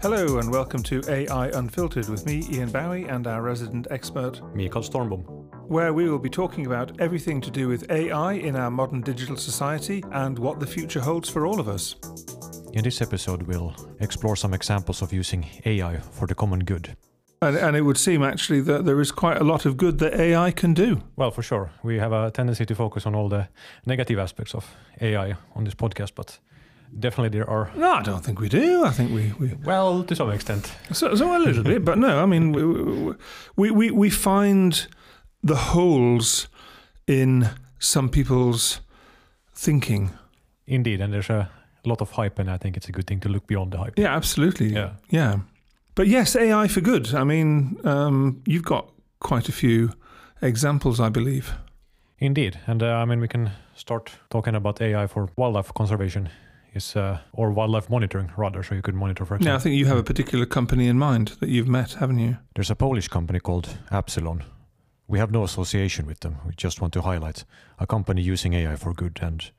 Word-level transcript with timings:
Hello 0.00 0.38
and 0.38 0.50
welcome 0.50 0.82
to 0.84 1.02
AI 1.08 1.48
Unfiltered 1.48 2.08
with 2.08 2.26
me, 2.26 2.46
Ian 2.50 2.70
Bowie, 2.70 3.04
and 3.04 3.26
our 3.26 3.40
resident 3.42 3.86
expert, 3.90 4.42
Mikael 4.54 4.82
Stormbom. 4.82 5.24
where 5.68 5.92
we 5.92 6.08
will 6.08 6.18
be 6.18 6.28
talking 6.28 6.66
about 6.66 7.00
everything 7.00 7.40
to 7.40 7.50
do 7.50 7.66
with 7.66 7.90
AI 7.90 8.34
in 8.34 8.54
our 8.56 8.70
modern 8.70 9.00
digital 9.00 9.36
society 9.36 10.04
and 10.12 10.38
what 10.38 10.60
the 10.60 10.66
future 10.66 11.00
holds 11.00 11.28
for 11.30 11.46
all 11.46 11.58
of 11.58 11.66
us. 11.68 11.96
In 12.74 12.84
this 12.84 13.00
episode, 13.00 13.42
we'll 13.42 13.74
explore 14.00 14.36
some 14.36 14.54
examples 14.54 15.02
of 15.02 15.12
using 15.12 15.46
AI 15.64 15.96
for 15.98 16.26
the 16.26 16.34
common 16.34 16.60
good. 16.60 16.94
And, 17.42 17.56
and 17.56 17.76
it 17.76 17.82
would 17.82 17.98
seem 17.98 18.22
actually 18.22 18.60
that 18.62 18.84
there 18.84 19.00
is 19.00 19.10
quite 19.10 19.38
a 19.40 19.44
lot 19.44 19.66
of 19.66 19.76
good 19.76 19.98
that 19.98 20.14
AI 20.14 20.50
can 20.50 20.74
do. 20.74 21.02
Well, 21.16 21.30
for 21.30 21.42
sure. 21.42 21.70
We 21.82 21.98
have 21.98 22.12
a 22.12 22.30
tendency 22.30 22.66
to 22.66 22.74
focus 22.74 23.06
on 23.06 23.14
all 23.14 23.28
the 23.28 23.48
negative 23.86 24.18
aspects 24.18 24.54
of 24.54 24.66
AI 25.00 25.36
on 25.54 25.64
this 25.64 25.74
podcast, 25.74 26.12
but 26.14 26.38
definitely 26.98 27.38
there 27.38 27.48
are, 27.48 27.70
No, 27.76 27.92
I 27.92 28.02
don't 28.02 28.24
think 28.24 28.40
we 28.40 28.48
do. 28.48 28.84
I 28.84 28.90
think 28.90 29.12
we, 29.12 29.32
we 29.38 29.54
well, 29.64 30.02
to 30.04 30.14
some 30.14 30.30
extent. 30.30 30.72
So, 30.92 31.14
so 31.14 31.36
a 31.36 31.38
little 31.38 31.62
bit, 31.62 31.84
but 31.84 31.98
no. 31.98 32.22
I 32.22 32.26
mean, 32.26 32.52
we, 32.52 33.14
we 33.56 33.70
we 33.70 33.90
we 33.90 34.10
find 34.10 34.86
the 35.42 35.56
holes 35.56 36.48
in 37.06 37.50
some 37.78 38.08
people's 38.08 38.80
thinking. 39.54 40.10
Indeed, 40.66 41.00
and 41.00 41.12
there's 41.12 41.30
a 41.30 41.48
lot 41.84 42.00
of 42.00 42.10
hype, 42.12 42.38
and 42.38 42.50
I 42.50 42.58
think 42.58 42.76
it's 42.76 42.88
a 42.88 42.92
good 42.92 43.06
thing 43.06 43.20
to 43.20 43.28
look 43.28 43.46
beyond 43.46 43.72
the 43.72 43.78
hype. 43.78 43.98
Yeah, 43.98 44.16
absolutely. 44.16 44.72
Yeah. 44.72 44.94
yeah. 45.08 45.38
But 45.94 46.08
yes, 46.08 46.36
AI 46.36 46.68
for 46.68 46.80
good. 46.80 47.14
I 47.14 47.24
mean, 47.24 47.78
um, 47.84 48.42
you've 48.46 48.64
got 48.64 48.90
quite 49.20 49.48
a 49.48 49.52
few 49.52 49.92
examples, 50.42 51.00
I 51.00 51.08
believe. 51.08 51.54
Indeed, 52.18 52.58
and 52.66 52.82
uh, 52.82 52.86
I 52.86 53.04
mean, 53.04 53.20
we 53.20 53.28
can 53.28 53.50
start 53.74 54.10
talking 54.30 54.54
about 54.54 54.80
AI 54.80 55.06
for 55.06 55.28
wildlife 55.36 55.72
conservation. 55.74 56.30
Is, 56.76 56.94
uh, 56.94 57.20
or 57.32 57.52
wildlife 57.52 57.88
monitoring 57.88 58.30
rather, 58.36 58.62
so 58.62 58.74
you 58.74 58.82
could 58.82 58.94
monitor, 58.94 59.24
for 59.24 59.36
example. 59.36 59.52
Now, 59.52 59.56
I 59.56 59.60
think 59.60 59.76
you 59.76 59.86
have 59.86 59.96
a 59.96 60.02
particular 60.02 60.44
company 60.44 60.88
in 60.88 60.98
mind 60.98 61.28
that 61.40 61.48
you've 61.48 61.68
met, 61.68 61.94
haven't 61.94 62.18
you? 62.18 62.36
There's 62.54 62.70
a 62.70 62.74
Polish 62.74 63.08
company 63.08 63.40
called 63.40 63.78
Appsilon. 63.90 64.42
We 65.08 65.18
have 65.18 65.30
no 65.32 65.42
association 65.42 66.04
with 66.04 66.20
them. 66.20 66.36
We 66.46 66.52
just 66.54 66.82
want 66.82 66.92
to 66.92 67.00
highlight 67.00 67.44
a 67.78 67.86
company 67.86 68.20
using 68.20 68.52
AI 68.52 68.76
for 68.76 68.92
good, 68.92 69.18
and 69.22 69.50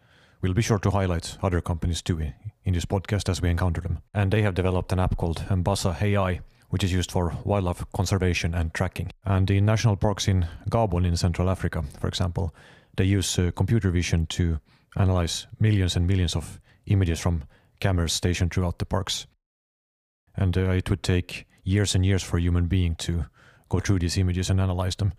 we'll 0.41 0.53
be 0.53 0.61
sure 0.61 0.77
to 0.77 0.91
highlight 0.91 1.39
other 1.41 1.59
companies 1.59 2.03
too 2.03 2.19
in, 2.19 2.33
in 2.65 2.73
this 2.75 2.85
podcast 2.85 3.29
as 3.29 3.41
we 3.41 3.49
encounter 3.49 3.81
them. 3.81 3.97
And 4.13 4.31
they 4.31 4.43
have 4.43 4.53
developed 4.53 4.91
an 4.91 4.99
app 4.99 5.17
called 5.17 5.43
Mbaza 5.49 5.99
AI, 5.99 6.41
which 6.69 6.83
is 6.83 6.93
used 6.93 7.11
for 7.11 7.35
wildlife 7.43 7.83
conservation 7.95 8.53
and 8.53 8.71
tracking. 8.75 9.09
And 9.25 9.49
in 9.49 9.65
national 9.65 9.95
parks 9.95 10.27
in 10.27 10.47
Gabon 10.69 11.03
in 11.03 11.17
Central 11.17 11.49
Africa, 11.49 11.83
for 11.99 12.07
example, 12.07 12.53
they 12.95 13.05
use 13.05 13.39
uh, 13.39 13.49
computer 13.55 13.89
vision 13.89 14.27
to 14.27 14.59
analyze 14.95 15.47
millions 15.59 15.95
and 15.95 16.05
millions 16.05 16.35
of 16.35 16.59
images 16.87 17.19
from 17.19 17.43
cameras 17.79 18.13
stationed 18.13 18.53
throughout 18.53 18.79
the 18.79 18.85
parks. 18.85 19.27
And 20.35 20.57
uh, 20.57 20.71
it 20.71 20.89
would 20.89 21.03
take 21.03 21.45
years 21.63 21.95
and 21.95 22.05
years 22.05 22.23
for 22.23 22.37
a 22.37 22.41
human 22.41 22.67
being 22.67 22.95
to 22.95 23.25
go 23.69 23.79
through 23.79 23.99
these 23.99 24.17
images 24.17 24.49
and 24.49 24.61
analyze 24.61 24.95
them, 24.95 25.13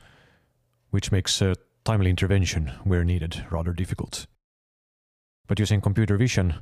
which 0.90 1.12
makes 1.12 1.40
uh, 1.42 1.54
timely 1.84 2.10
intervention 2.10 2.72
where 2.84 3.04
needed 3.04 3.44
rather 3.50 3.72
difficult. 3.72 4.26
But 5.46 5.58
using 5.58 5.80
computer 5.80 6.16
vision, 6.16 6.54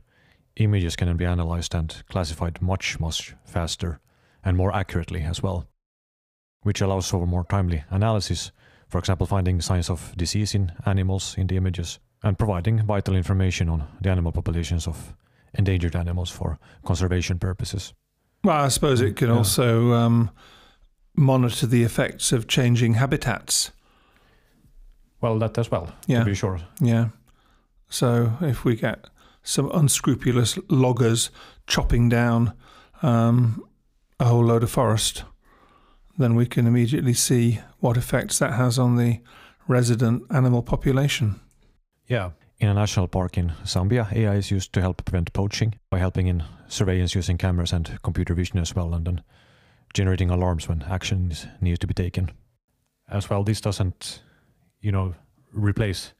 images 0.57 0.97
can 0.97 1.17
be 1.17 1.25
analyzed 1.25 1.75
and 1.75 2.03
classified 2.09 2.63
much, 2.63 2.99
much 3.01 3.35
faster 3.45 4.01
and 4.45 4.57
more 4.57 4.75
accurately 4.75 5.23
as 5.23 5.43
well, 5.43 5.69
which 6.63 6.81
allows 6.81 7.09
for 7.09 7.27
more 7.27 7.45
timely 7.45 7.85
analysis, 7.91 8.53
for 8.89 8.99
example, 8.99 9.27
finding 9.27 9.61
signs 9.61 9.91
of 9.91 10.15
disease 10.17 10.55
in 10.55 10.73
animals 10.85 11.35
in 11.37 11.49
the 11.49 11.57
images 11.57 11.99
and 12.23 12.39
providing 12.39 12.85
vital 12.87 13.15
information 13.15 13.69
on 13.69 13.85
the 14.01 14.11
animal 14.11 14.33
populations 14.33 14.87
of 14.87 15.15
endangered 15.55 15.95
animals 15.97 16.31
for 16.31 16.59
conservation 16.85 17.39
purposes. 17.39 17.95
Well, 18.45 18.65
I 18.65 18.69
suppose 18.69 19.01
it 19.01 19.17
can 19.17 19.29
Yeah. 19.29 19.37
also 19.37 19.93
um, 19.93 20.31
monitor 21.17 21.67
the 21.67 21.83
effects 21.83 22.33
of 22.33 22.47
changing 22.47 22.95
habitats. 22.95 23.73
Well, 25.21 25.39
that 25.39 25.59
as 25.59 25.71
well, 25.71 25.93
Yeah. 26.07 26.21
to 26.21 26.25
be 26.27 26.35
sure. 26.35 26.61
Yeah. 26.81 27.09
So 27.89 28.33
if 28.41 28.65
we 28.65 28.77
get 28.77 29.07
some 29.43 29.71
unscrupulous 29.73 30.59
loggers 30.69 31.31
chopping 31.67 32.09
down 32.09 32.53
um, 33.03 33.63
a 34.19 34.25
whole 34.27 34.45
load 34.45 34.63
of 34.63 34.71
forest, 34.71 35.25
then 36.19 36.35
we 36.35 36.47
can 36.47 36.67
immediately 36.67 37.13
see 37.15 37.61
what 37.79 37.97
effects 37.97 38.39
that 38.39 38.55
has 38.55 38.79
on 38.79 38.97
the 38.97 39.21
resident 39.69 40.23
animal 40.31 40.63
population. 40.63 41.39
Yeah. 42.09 42.31
In 42.59 42.69
a 42.69 42.75
national 42.75 43.09
park 43.09 43.37
in 43.37 43.53
Zambia, 43.65 44.11
AI 44.13 44.37
is 44.37 44.51
used 44.51 44.73
to 44.73 44.81
help 44.81 45.05
prevent 45.05 45.33
poaching 45.33 45.75
by 45.91 45.99
helping 45.99 46.27
in 46.27 46.43
surveillance 46.69 47.15
using 47.15 47.37
cameras 47.37 47.73
and 47.73 47.99
computer 48.03 48.33
vision 48.33 48.59
as 48.59 48.75
well, 48.75 48.95
and 48.95 49.07
then 49.07 49.23
generating 49.93 50.31
alarms 50.31 50.69
when 50.69 50.83
action 50.83 51.31
is 51.31 51.47
needs 51.61 51.79
to 51.81 51.87
be 51.87 51.95
taken. 51.95 52.31
As 53.09 53.29
well, 53.29 53.45
this 53.45 53.61
doesn't, 53.61 54.23
you 54.81 54.91
know, 54.91 55.15
replace 55.53 56.15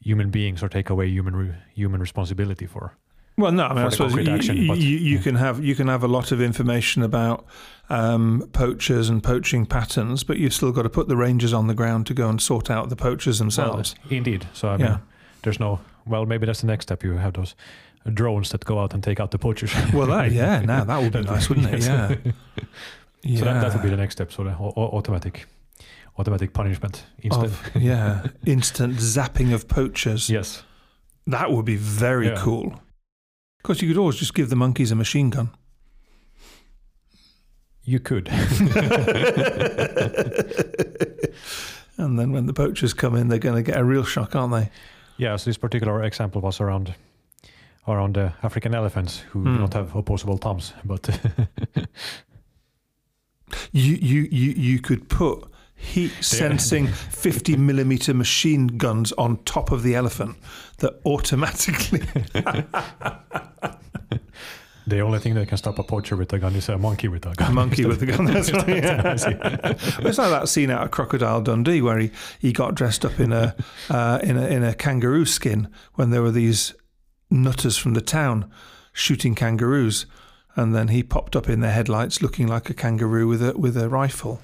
human 0.00 0.30
beings 0.30 0.62
or 0.62 0.68
take 0.68 0.90
away 0.90 1.08
human 1.08 1.34
re- 1.34 1.54
human 1.74 2.00
responsibility 2.00 2.66
for. 2.66 2.98
Well, 3.38 3.52
no, 3.52 3.64
I 3.66 3.74
mean, 3.74 3.84
I 3.84 3.88
suppose 3.90 4.14
you, 4.14 4.34
action, 4.34 4.56
you, 4.56 4.74
you, 4.74 5.16
yeah. 5.16 5.20
can 5.22 5.36
have 5.36 5.64
you 5.64 5.74
can 5.74 5.86
have 5.88 6.02
a 6.02 6.08
lot 6.08 6.32
of 6.32 6.40
information 6.42 7.02
about 7.02 7.46
um, 7.88 8.48
poachers 8.52 9.08
and 9.08 9.22
poaching 9.22 9.64
patterns, 9.64 10.24
but 10.24 10.38
you've 10.38 10.52
still 10.52 10.72
got 10.72 10.82
to 10.82 10.90
put 10.90 11.06
the 11.08 11.16
rangers 11.16 11.52
on 11.52 11.68
the 11.68 11.74
ground 11.74 12.06
to 12.08 12.14
go 12.14 12.28
and 12.28 12.42
sort 12.42 12.68
out 12.68 12.88
the 12.90 12.96
poachers 12.96 13.38
themselves. 13.38 13.94
Well, 14.04 14.14
indeed. 14.18 14.46
So 14.52 14.68
I 14.68 14.76
mean, 14.76 14.86
Yeah. 14.86 14.98
there's 15.42 15.60
no. 15.60 15.80
Well, 16.04 16.26
maybe 16.26 16.46
that's 16.46 16.60
the 16.62 16.66
next 16.66 16.86
step. 16.86 17.04
You 17.04 17.12
have 17.12 17.34
those 17.34 17.54
drones 18.12 18.50
that 18.50 18.64
go 18.64 18.78
out 18.80 18.92
and 18.94 19.02
take 19.04 19.20
out 19.20 19.30
the 19.30 19.38
poachers. 19.38 19.72
Well, 19.94 20.06
that 20.08 20.32
yeah, 20.32 20.60
now 20.64 20.84
that 20.84 21.00
would 21.00 21.12
be 21.12 21.22
nice, 21.22 21.48
wouldn't 21.48 21.72
it? 21.72 21.84
Yeah, 21.86 22.14
yeah. 22.24 22.32
So 23.38 23.44
that, 23.44 23.60
that 23.62 23.72
would 23.74 23.82
be 23.82 23.88
the 23.90 23.96
next 23.96 24.14
step. 24.14 24.32
So 24.32 24.44
the 24.44 24.50
au- 24.50 24.72
au- 24.76 24.96
automatic, 24.96 25.46
automatic 26.18 26.52
punishment 26.52 27.04
instead. 27.20 27.44
of, 27.46 27.70
yeah, 27.74 28.26
instant 28.46 28.94
zapping 28.96 29.52
of 29.52 29.68
poachers. 29.68 30.28
yes. 30.30 30.62
That 31.26 31.50
would 31.52 31.64
be 31.66 31.76
very 31.76 32.28
Yeah. 32.28 32.36
cool. 32.38 32.80
Of 33.58 33.62
course, 33.64 33.82
you 33.82 33.88
could 33.88 33.98
always 33.98 34.16
just 34.16 34.34
give 34.34 34.48
the 34.50 34.56
monkeys 34.56 34.90
a 34.92 34.94
machine 34.94 35.30
gun. 35.30 35.50
You 37.82 37.98
could. 38.00 38.28
and 41.96 42.18
then 42.18 42.32
when 42.32 42.46
the 42.46 42.52
poachers 42.52 42.94
come 42.94 43.14
in, 43.16 43.28
they're 43.28 43.38
going 43.38 43.56
to 43.56 43.62
get 43.62 43.78
a 43.80 43.84
real 43.84 44.04
shock, 44.04 44.34
aren't 44.36 44.52
they? 44.52 44.70
Yeah, 45.16 45.36
so 45.36 45.50
this 45.50 45.56
particular 45.58 46.02
example 46.04 46.40
was 46.40 46.60
around 46.60 46.94
around 47.86 48.14
the 48.16 48.32
African 48.42 48.74
elephants 48.74 49.20
who 49.32 49.42
do 49.44 49.50
Hmm. 49.50 49.60
not 49.60 49.72
have 49.74 49.94
opposable 49.96 50.36
thumbs, 50.36 50.74
but 50.84 51.08
You 53.72 53.94
you 53.94 54.28
you 54.30 54.50
you 54.52 54.78
could 54.80 55.08
put 55.08 55.44
heat 55.78 56.12
sensing 56.20 56.88
50 56.88 57.56
millimeter 57.56 58.12
machine 58.12 58.66
guns 58.66 59.12
on 59.12 59.38
top 59.44 59.70
of 59.70 59.82
the 59.82 59.94
elephant 59.94 60.36
that 60.78 61.00
automatically 61.06 62.02
the 64.88 65.00
only 65.00 65.18
thing 65.18 65.34
that 65.34 65.48
can 65.48 65.58
stop 65.58 65.78
a 65.78 65.82
poacher 65.82 66.16
with 66.16 66.32
a 66.32 66.38
gun 66.38 66.54
is 66.54 66.68
a 66.68 66.78
monkey 66.78 67.08
with 67.08 67.26
a 67.26 67.34
gun. 67.34 67.50
a 67.50 67.54
monkey 67.54 67.84
with 67.84 68.02
a 68.02 68.06
gun. 68.06 68.24
That's 68.32 68.52
right. 68.52 68.68
Yeah. 68.68 69.12
It's 69.12 70.18
like 70.18 70.30
that 70.30 70.48
scene 70.48 70.70
out 70.70 70.82
of 70.84 70.90
Crocodile 70.90 71.42
Dundee 71.42 71.82
where 71.82 71.98
he, 71.98 72.10
he 72.38 72.52
got 72.52 72.74
dressed 72.74 73.04
up 73.04 73.20
in 73.20 73.32
a 73.32 73.54
uh, 73.90 74.18
in 74.22 74.36
a 74.36 74.46
in 74.46 74.64
a 74.64 74.74
kangaroo 74.74 75.26
skin 75.26 75.68
when 75.94 76.10
there 76.10 76.22
were 76.22 76.30
these 76.30 76.74
nutters 77.30 77.76
from 77.76 77.94
the 77.94 78.00
town 78.00 78.50
shooting 78.92 79.34
kangaroos, 79.34 80.06
and 80.56 80.74
then 80.74 80.88
he 80.88 81.02
popped 81.02 81.36
up 81.36 81.48
in 81.48 81.60
their 81.60 81.72
headlights 81.72 82.22
looking 82.22 82.46
like 82.46 82.70
a 82.70 82.74
kangaroo 82.74 83.28
with 83.28 83.42
a 83.42 83.56
with 83.58 83.76
a 83.76 83.88
rifle. 83.88 84.40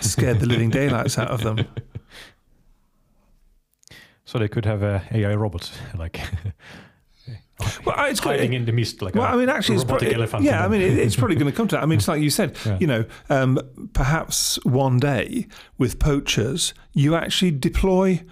Scared 0.00 0.40
the 0.40 0.46
living 0.46 0.70
daylights 0.70 1.18
out 1.18 1.30
of 1.30 1.42
them. 1.42 1.66
So 4.24 4.38
they 4.38 4.48
could 4.48 4.64
have 4.66 4.82
uh, 4.82 5.00
AI 5.12 5.34
robots 5.34 5.72
like 5.96 6.20
Well, 7.84 8.04
it's 8.06 8.20
hiding 8.20 8.52
in 8.52 8.66
the 8.66 8.72
mist 8.72 9.02
like 9.02 9.14
Well, 9.14 9.24
a 9.24 9.28
I 9.30 9.36
mean, 9.36 9.48
actually, 9.48 9.76
it's 9.76 9.84
robotic 9.84 10.08
probably, 10.10 10.14
elephant. 10.14 10.44
yeah. 10.44 10.64
I 10.64 10.68
mean, 10.68 10.80
it, 10.80 10.96
it's 10.98 11.16
probably 11.16 11.34
going 11.36 11.50
to 11.50 11.56
come 11.56 11.66
to 11.68 11.76
that. 11.76 11.82
I 11.82 11.86
mean, 11.86 11.98
it's 11.98 12.06
like 12.06 12.22
you 12.22 12.30
said. 12.30 12.56
Yeah. 12.64 12.78
You 12.80 12.86
know, 12.86 13.04
um, 13.30 13.58
perhaps 13.94 14.62
one 14.64 14.98
day 14.98 15.46
with 15.76 15.98
poachers, 15.98 16.72
you 16.92 17.16
actually 17.16 17.50
deploy 17.50 18.22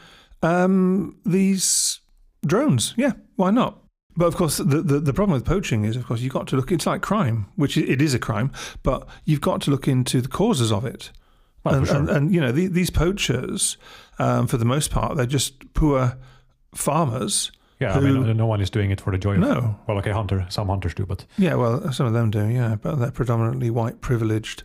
um, 0.42 1.18
these 1.24 2.00
drones. 2.46 2.94
Yeah, 2.96 3.12
why 3.34 3.50
not? 3.50 3.78
But 4.16 4.26
of 4.26 4.36
course, 4.36 4.58
the, 4.58 4.80
the 4.80 5.00
the 5.00 5.12
problem 5.12 5.34
with 5.34 5.44
poaching 5.44 5.84
is, 5.84 5.96
of 5.96 6.06
course, 6.06 6.20
you've 6.20 6.32
got 6.32 6.46
to 6.48 6.56
look. 6.56 6.70
It's 6.70 6.86
like 6.86 7.02
crime, 7.02 7.46
which 7.56 7.76
it 7.76 8.00
is 8.00 8.14
a 8.14 8.18
crime, 8.18 8.52
but 8.82 9.06
you've 9.24 9.40
got 9.42 9.60
to 9.62 9.70
look 9.70 9.88
into 9.88 10.20
the 10.22 10.28
causes 10.28 10.70
of 10.70 10.84
it. 10.86 11.10
Well, 11.66 11.74
and, 11.76 11.86
sure. 11.86 11.96
and, 11.96 12.08
and 12.08 12.34
you 12.34 12.40
know, 12.40 12.52
the, 12.52 12.66
these 12.66 12.90
poachers, 12.90 13.76
um, 14.18 14.46
for 14.46 14.56
the 14.56 14.64
most 14.64 14.90
part, 14.90 15.16
they're 15.16 15.26
just 15.26 15.72
poor 15.74 16.16
farmers. 16.74 17.52
yeah, 17.80 17.94
I 17.94 18.00
mean, 18.00 18.36
no 18.36 18.46
one 18.46 18.60
is 18.60 18.70
doing 18.70 18.90
it 18.90 19.00
for 19.00 19.10
the 19.10 19.18
joy 19.18 19.34
of. 19.34 19.40
No, 19.40 19.78
Well, 19.86 19.98
okay, 19.98 20.10
hunter. 20.10 20.46
Some 20.48 20.68
hunters 20.68 20.94
do, 20.94 21.06
but 21.06 21.26
Yeah, 21.36 21.54
well, 21.54 21.92
some 21.92 22.06
of 22.06 22.12
them 22.12 22.30
do, 22.30 22.46
yeah, 22.46 22.76
but 22.76 22.96
they're 22.96 23.10
predominantly 23.10 23.70
white, 23.70 24.00
privileged, 24.00 24.62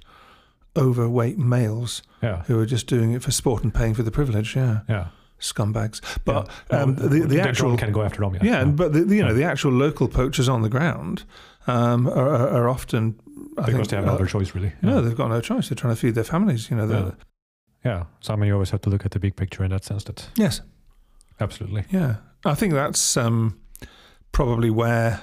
overweight 0.78 1.38
males 1.38 2.02
yeah, 2.22 2.44
who 2.44 2.60
are 2.60 2.66
just 2.66 2.88
doing 2.88 3.12
it 3.12 3.22
for 3.22 3.32
sport 3.32 3.64
and 3.64 3.74
paying 3.74 3.94
for 3.94 4.04
the 4.04 4.12
privilege, 4.12 4.56
yeah. 4.56 4.82
yeah. 4.88 5.08
Scumbags. 5.42 6.00
But 6.24 6.50
Yeah. 6.72 6.82
um, 6.84 6.96
No, 6.96 7.08
the, 7.08 7.20
the 7.28 7.42
actual 7.42 7.78
can 7.78 7.92
go 7.92 8.02
after 8.04 8.22
them. 8.22 8.36
Yeah, 8.36 8.44
yeah, 8.44 8.66
but 8.66 8.94
the, 8.94 9.04
the, 9.04 9.16
you 9.16 9.24
know 9.24 9.34
the 9.34 9.44
actual 9.44 9.72
local 9.74 10.08
poachers 10.08 10.48
on 10.48 10.62
the 10.62 10.70
ground 10.70 11.24
um, 11.68 12.08
are, 12.08 12.48
are 12.50 12.70
often 12.70 13.20
I 13.58 13.66
because 13.66 13.74
think, 13.74 13.88
they 13.90 13.96
have 13.98 14.06
uh, 14.06 14.10
no 14.10 14.16
other 14.16 14.26
choice 14.28 14.56
really. 14.56 14.72
no, 14.82 15.02
they've 15.02 15.16
got 15.18 15.30
no 15.30 15.42
choice. 15.42 15.70
They're 15.70 15.76
trying 15.76 15.94
to 15.96 16.00
feed 16.00 16.16
their 16.16 16.24
families. 16.24 16.70
You 16.70 16.78
know. 16.78 16.88
Yeah. 16.88 17.12
yeah. 17.84 18.04
So 18.22 18.34
I 18.34 18.36
mean, 18.38 18.48
you 18.48 18.54
always 18.54 18.70
have 18.72 18.82
to 18.82 18.90
look 18.90 19.06
at 19.06 19.12
the 19.12 19.20
big 19.20 19.36
picture 19.36 19.64
in 19.64 19.72
that 19.72 19.84
sense. 19.84 20.04
That 20.06 20.30
Yes. 20.36 20.62
absolutely. 21.40 21.84
Yeah, 21.90 22.16
I 22.46 22.56
think 22.56 22.74
that's 22.74 23.18
um, 23.18 23.60
probably 24.32 24.70
where 24.70 25.22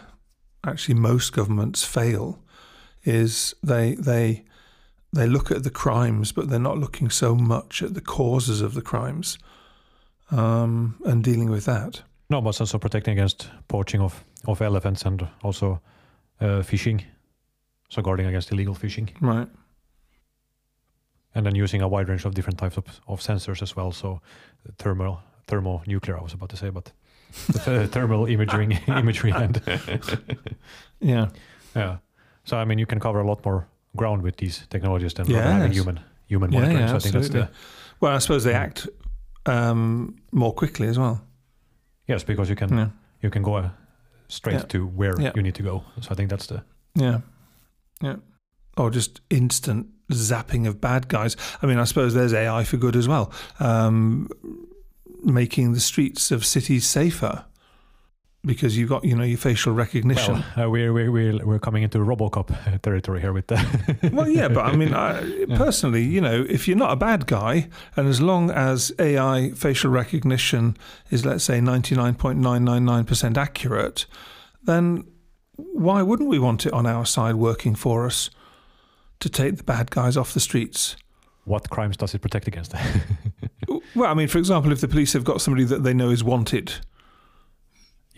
actually 0.67 0.95
most 0.95 1.33
governments 1.33 1.85
fail. 1.85 2.43
Is 3.05 3.55
they 3.63 3.95
they 3.95 4.45
they 5.13 5.27
look 5.27 5.51
at 5.51 5.63
the 5.63 5.71
crimes, 5.71 6.33
but 6.33 6.51
they're 6.51 6.59
not 6.59 6.79
looking 6.79 7.09
so 7.11 7.35
much 7.35 7.83
at 7.83 7.95
the 7.95 8.01
causes 8.03 8.61
of 8.61 8.75
the 8.75 8.83
crimes 8.83 9.39
um, 10.31 10.97
and 11.05 11.23
dealing 11.25 11.51
with 11.51 11.65
that. 11.65 12.03
No, 12.31 12.41
but 12.41 12.61
also 12.61 12.79
protecting 12.79 13.13
against 13.13 13.49
poaching 13.69 14.01
of, 14.01 14.23
of 14.47 14.61
elephants 14.61 15.03
and 15.05 15.27
also 15.43 15.81
uh, 16.41 16.63
fishing. 16.63 17.03
So 17.89 18.03
guarding 18.03 18.27
against 18.27 18.53
illegal 18.53 18.75
fishing. 18.75 19.09
Right. 19.21 19.49
And 21.35 21.47
then 21.47 21.55
using 21.55 21.83
a 21.83 21.89
wide 21.89 22.09
range 22.09 22.25
of 22.27 22.35
different 22.35 22.59
types 22.59 22.77
of, 22.77 22.85
of 23.07 23.21
sensors 23.21 23.63
as 23.63 23.77
well. 23.77 23.93
So 23.93 24.21
thermal, 24.79 25.21
thermonuclear, 25.47 26.19
I 26.19 26.23
was 26.23 26.35
about 26.35 26.49
to 26.51 26.57
say, 26.57 26.71
but 26.71 26.93
uh, 27.67 27.87
thermal 27.87 28.27
imaging, 28.27 28.73
imagery 28.89 29.31
and 29.31 29.61
Yeah. 31.01 31.29
yeah. 31.77 31.99
So 32.45 32.57
I 32.57 32.65
mean, 32.65 32.79
you 32.79 32.87
can 32.87 32.99
cover 33.01 33.21
a 33.21 33.27
lot 33.27 33.45
more 33.45 33.67
ground 33.97 34.23
with 34.23 34.37
these 34.37 34.67
technologies 34.69 35.15
than 35.15 35.27
rather 35.27 35.51
having 35.53 35.73
human 35.73 36.01
human 36.27 36.51
monitoring. 36.51 36.79
yeah, 36.79 36.87
so 36.89 36.97
I 36.97 36.99
think 36.99 37.15
that's 37.15 37.29
the 37.31 37.49
Well, 38.01 38.15
I 38.15 38.19
suppose 38.19 38.45
they 38.45 38.53
Mm. 38.53 38.57
act 38.67 38.89
um, 39.47 40.17
more 40.33 40.53
quickly 40.55 40.89
as 40.89 40.99
well. 40.99 41.21
yes, 42.07 42.25
because 42.25 42.49
you 42.51 42.57
can 42.57 42.69
Yeah. 42.77 42.89
you 43.23 43.31
can 43.31 43.43
go 43.43 43.55
uh, 43.57 43.71
straight 44.29 44.55
Yeah. 44.61 44.67
to 44.69 44.87
where 44.87 45.21
Yeah. 45.21 45.33
you 45.35 45.43
need 45.43 45.55
to 45.57 45.63
go. 45.63 45.85
So 46.01 46.09
I 46.11 46.15
think 46.15 46.31
that's 46.31 46.47
the 46.47 46.63
Yeah. 46.95 47.21
Yeah. 48.01 48.17
Or 48.77 48.91
just 48.91 49.21
instant 49.31 49.87
zapping 50.13 50.67
of 50.69 50.81
bad 50.81 51.09
guys. 51.09 51.37
I 51.63 51.67
mean, 51.67 51.79
I 51.79 51.85
suppose 51.85 52.15
there's 52.15 52.33
AI 52.33 52.65
for 52.65 52.77
good 52.79 52.97
as 52.97 53.07
well. 53.09 53.31
Um, 53.61 54.29
making 55.25 55.73
the 55.75 55.81
streets 55.81 56.31
of 56.31 56.45
cities 56.45 56.87
safer 56.87 57.45
because 58.49 58.77
you've 58.77 58.89
got, 58.89 59.05
you 59.05 59.15
know, 59.15 59.23
your 59.23 59.39
facial 59.39 59.73
recognition. 59.73 60.43
well, 60.57 60.67
uh, 60.67 60.71
we're, 60.71 60.93
we're 60.93 61.13
we're 61.13 61.47
we're 61.47 61.59
coming 61.61 61.85
into 61.85 61.99
Robocop 61.99 62.51
uh, 62.51 62.79
territory 62.79 63.21
here 63.21 63.33
with 63.33 63.47
that. 63.47 63.65
Well, 64.13 64.29
yeah, 64.29 64.49
but 64.49 64.65
I 64.65 64.75
mean, 64.75 64.95
I, 64.95 65.45
personally, 65.57 66.03
you 66.03 66.21
know, 66.21 66.45
if 66.49 66.67
you're 66.67 66.77
not 66.77 66.91
a 66.91 66.97
bad 66.97 67.27
guy, 67.27 67.69
and 67.95 68.09
as 68.09 68.21
long 68.21 68.51
as 68.51 68.93
AI 68.99 69.51
facial 69.51 69.91
recognition 69.91 70.77
is, 71.11 71.25
let's 71.25 71.45
say, 71.45 71.61
99.999% 71.61 73.37
accurate, 73.37 74.07
then 74.65 75.05
why 75.57 76.03
wouldn't 76.03 76.29
we 76.29 76.39
want 76.39 76.67
it 76.67 76.73
on 76.73 76.87
our 76.87 77.07
side 77.07 77.37
working 77.37 77.75
for 77.77 78.07
us 78.07 78.31
to 79.21 79.29
take 79.29 79.59
the 79.59 79.65
bad 79.65 79.91
guys 79.91 80.17
off 80.17 80.35
the 80.35 80.41
streets? 80.41 80.97
what 81.45 81.71
crimes 81.71 81.97
does 81.97 82.15
it 82.15 82.21
protect 82.21 82.47
against? 82.47 82.75
Well, 83.95 84.11
I 84.11 84.15
mean, 84.15 84.29
for 84.29 84.39
example, 84.39 84.71
if 84.71 84.81
the 84.81 84.89
police 84.89 85.13
have 85.15 85.25
got 85.25 85.41
somebody 85.41 85.65
that 85.65 85.83
they 85.83 85.93
know 85.93 86.11
is 86.11 86.23
wanted, 86.23 86.73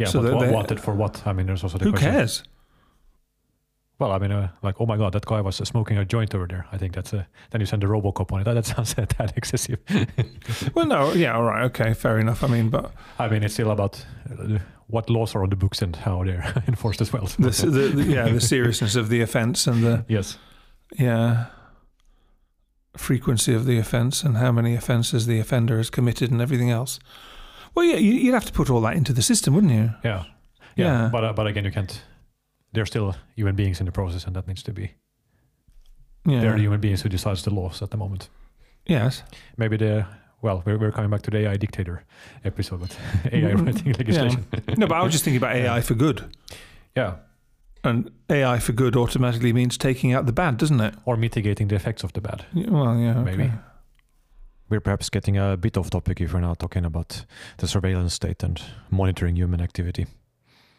yeah, 0.00 0.08
So 0.08 0.22
but 0.22 0.34
what, 0.34 0.46
they- 0.46 0.52
wanted 0.52 0.80
for 0.80 0.94
what? 0.94 1.22
I 1.26 1.32
mean, 1.32 1.46
there's 1.46 1.62
also 1.62 1.78
the 1.78 1.84
who 1.84 1.92
question. 1.92 2.10
cares? 2.12 2.42
Well, 3.98 4.12
I 4.12 4.18
mean, 4.18 4.32
uh, 4.32 4.48
like, 4.62 4.80
oh 4.80 4.86
my 4.86 4.96
god, 4.96 5.12
that 5.12 5.26
guy 5.26 5.42
was 5.42 5.60
uh, 5.60 5.64
smoking 5.66 5.98
a 5.98 6.06
joint 6.06 6.34
over 6.34 6.46
there. 6.46 6.66
I 6.72 6.78
think 6.78 6.94
that's 6.94 7.12
a. 7.12 7.26
Then 7.50 7.60
you 7.60 7.66
send 7.66 7.84
a 7.84 7.86
Robocop 7.86 8.32
on 8.32 8.40
it. 8.40 8.44
That, 8.44 8.54
that 8.54 8.64
sounds 8.74 8.94
uh, 8.96 9.04
that 9.18 9.36
excessive. 9.36 9.78
Well, 10.74 10.86
no, 10.86 11.12
yeah, 11.12 11.34
all 11.36 11.42
right, 11.42 11.64
okay, 11.64 11.92
fair 11.92 12.18
enough. 12.18 12.42
I 12.42 12.46
mean, 12.46 12.70
but 12.70 12.92
I 13.18 13.28
mean, 13.28 13.42
it's 13.42 13.52
still 13.54 13.70
about 13.70 14.02
uh, 14.30 14.58
what 14.86 15.10
laws 15.10 15.34
are 15.34 15.42
on 15.42 15.50
the 15.50 15.56
books 15.56 15.82
and 15.82 15.94
how 15.94 16.24
they're 16.24 16.50
enforced 16.66 17.02
as 17.02 17.12
well. 17.12 17.26
The, 17.26 17.50
the, 17.50 18.02
the 18.02 18.04
yeah, 18.04 18.28
the 18.32 18.40
seriousness 18.40 18.96
of 18.96 19.10
the 19.10 19.20
offence 19.20 19.66
and 19.66 19.84
the 19.84 20.04
yes. 20.08 20.38
yeah 20.98 21.46
frequency 22.96 23.54
of 23.54 23.66
the 23.66 23.78
offence 23.78 24.22
and 24.24 24.36
how 24.38 24.50
many 24.52 24.74
offences 24.74 25.26
the 25.26 25.38
offender 25.38 25.76
has 25.76 25.90
committed 25.90 26.30
and 26.30 26.40
everything 26.40 26.70
else. 26.70 26.98
Well, 27.74 27.84
yeah, 27.86 27.96
you- 27.96 28.14
you'd 28.14 28.34
have 28.34 28.46
to 28.46 28.52
put 28.52 28.70
all 28.70 28.80
that 28.82 28.96
into 28.96 29.12
the 29.12 29.22
system, 29.22 29.54
wouldn't 29.54 29.72
you? 29.72 29.90
Yeah. 30.04 30.24
Yeah. 30.76 30.84
Yeah. 31.02 31.08
But 31.12 31.24
uh, 31.24 31.32
but 31.32 31.46
again, 31.46 31.64
you 31.64 31.70
can't. 31.72 32.02
They're 32.72 32.86
still 32.86 33.14
human 33.36 33.56
beings 33.56 33.80
in 33.80 33.86
the 33.86 33.92
process, 33.92 34.26
and 34.26 34.34
that 34.36 34.46
needs 34.46 34.62
to 34.64 34.72
be. 34.72 34.94
Yeah. 36.26 36.40
They're 36.40 36.52
the 36.52 36.60
human 36.62 36.80
beings 36.80 37.02
who 37.02 37.08
decides 37.08 37.42
the 37.42 37.50
laws 37.54 37.82
at 37.82 37.90
the 37.90 37.96
moment. 37.96 38.28
Yes. 38.86 39.22
Maybe 39.56 39.76
the 39.76 40.06
well, 40.42 40.62
we're, 40.64 40.78
we're 40.78 40.92
coming 40.92 41.10
back 41.10 41.22
to 41.22 41.30
the 41.30 41.38
AI 41.38 41.56
dictator 41.56 42.04
episode, 42.44 42.80
but 42.80 42.96
AI 43.32 43.52
Mm, 43.52 43.66
writing 43.66 43.92
legislation. 43.92 44.46
No, 44.78 44.86
but 44.86 44.96
I 44.96 45.02
was 45.02 45.12
just 45.12 45.24
thinking 45.24 45.36
about 45.42 45.54
AI 45.56 45.80
for 45.82 45.94
good, 45.94 46.24
Yeah. 46.96 47.16
and 47.84 48.10
AI 48.30 48.58
for 48.58 48.72
good 48.72 48.96
automatically 48.96 49.52
means 49.52 49.76
taking 49.76 50.14
out 50.14 50.24
the 50.26 50.32
bad, 50.32 50.56
doesn't 50.56 50.80
it? 50.80 50.94
Or 51.04 51.16
mitigating 51.16 51.68
the 51.68 51.74
effects 51.76 52.04
of 52.04 52.12
the 52.14 52.20
bad. 52.22 52.46
Yeah, 52.54 52.70
well, 52.70 52.96
yeah, 52.98 53.18
okay. 53.18 53.50
Maybe. 54.70 54.76
We're 54.76 54.80
perhaps 54.80 55.10
getting 55.10 55.36
a 55.36 55.56
bit 55.56 55.76
off 55.76 55.90
topic 55.90 56.20
if 56.20 56.32
we're 56.32 56.40
now 56.40 56.54
talking 56.54 56.84
about 56.84 57.26
the 57.58 57.66
surveillance 57.66 58.14
state 58.14 58.42
and 58.42 58.60
monitoring 58.90 59.36
human 59.36 59.60
activity. 59.60 60.06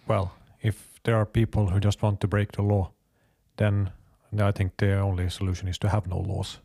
Well, 0.08 0.32
if 0.62 1.00
there 1.04 1.16
are 1.16 1.26
people 1.26 1.68
who 1.68 1.80
just 1.80 2.02
want 2.02 2.20
to 2.22 2.28
break 2.28 2.54
the 2.54 2.64
law, 2.64 2.92
then 3.58 3.92
I 4.40 4.52
think 4.52 4.78
the 4.78 5.00
only 5.00 5.30
solution 5.30 5.68
is 5.68 5.78
to 5.80 5.90
have 5.90 6.08
no 6.08 6.20
laws. 6.20 6.60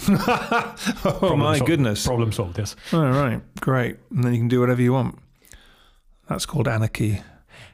oh 0.08 1.36
my 1.36 1.58
sol- 1.58 1.66
goodness! 1.66 2.06
Problem 2.06 2.32
solved, 2.32 2.58
yes. 2.58 2.76
All 2.92 3.10
right, 3.10 3.40
great, 3.60 3.96
and 4.10 4.24
then 4.24 4.32
you 4.32 4.38
can 4.38 4.48
do 4.48 4.60
whatever 4.60 4.80
you 4.80 4.92
want. 4.92 5.18
That's 6.28 6.46
called 6.46 6.68
anarchy. 6.68 7.22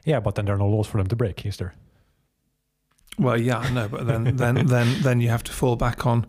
Yeah, 0.03 0.19
but 0.19 0.35
then 0.35 0.45
there 0.45 0.55
are 0.55 0.57
no 0.57 0.67
laws 0.67 0.87
for 0.87 0.97
them 0.97 1.07
to 1.07 1.15
break, 1.15 1.45
is 1.45 1.57
there? 1.57 1.73
Well, 3.19 3.39
yeah, 3.39 3.59
I 3.59 3.69
know, 3.69 3.87
but 3.87 4.07
then 4.07 4.35
then 4.35 4.65
then 4.67 5.01
then 5.01 5.21
you 5.21 5.29
have 5.29 5.43
to 5.43 5.53
fall 5.53 5.75
back 5.75 6.05
on 6.05 6.25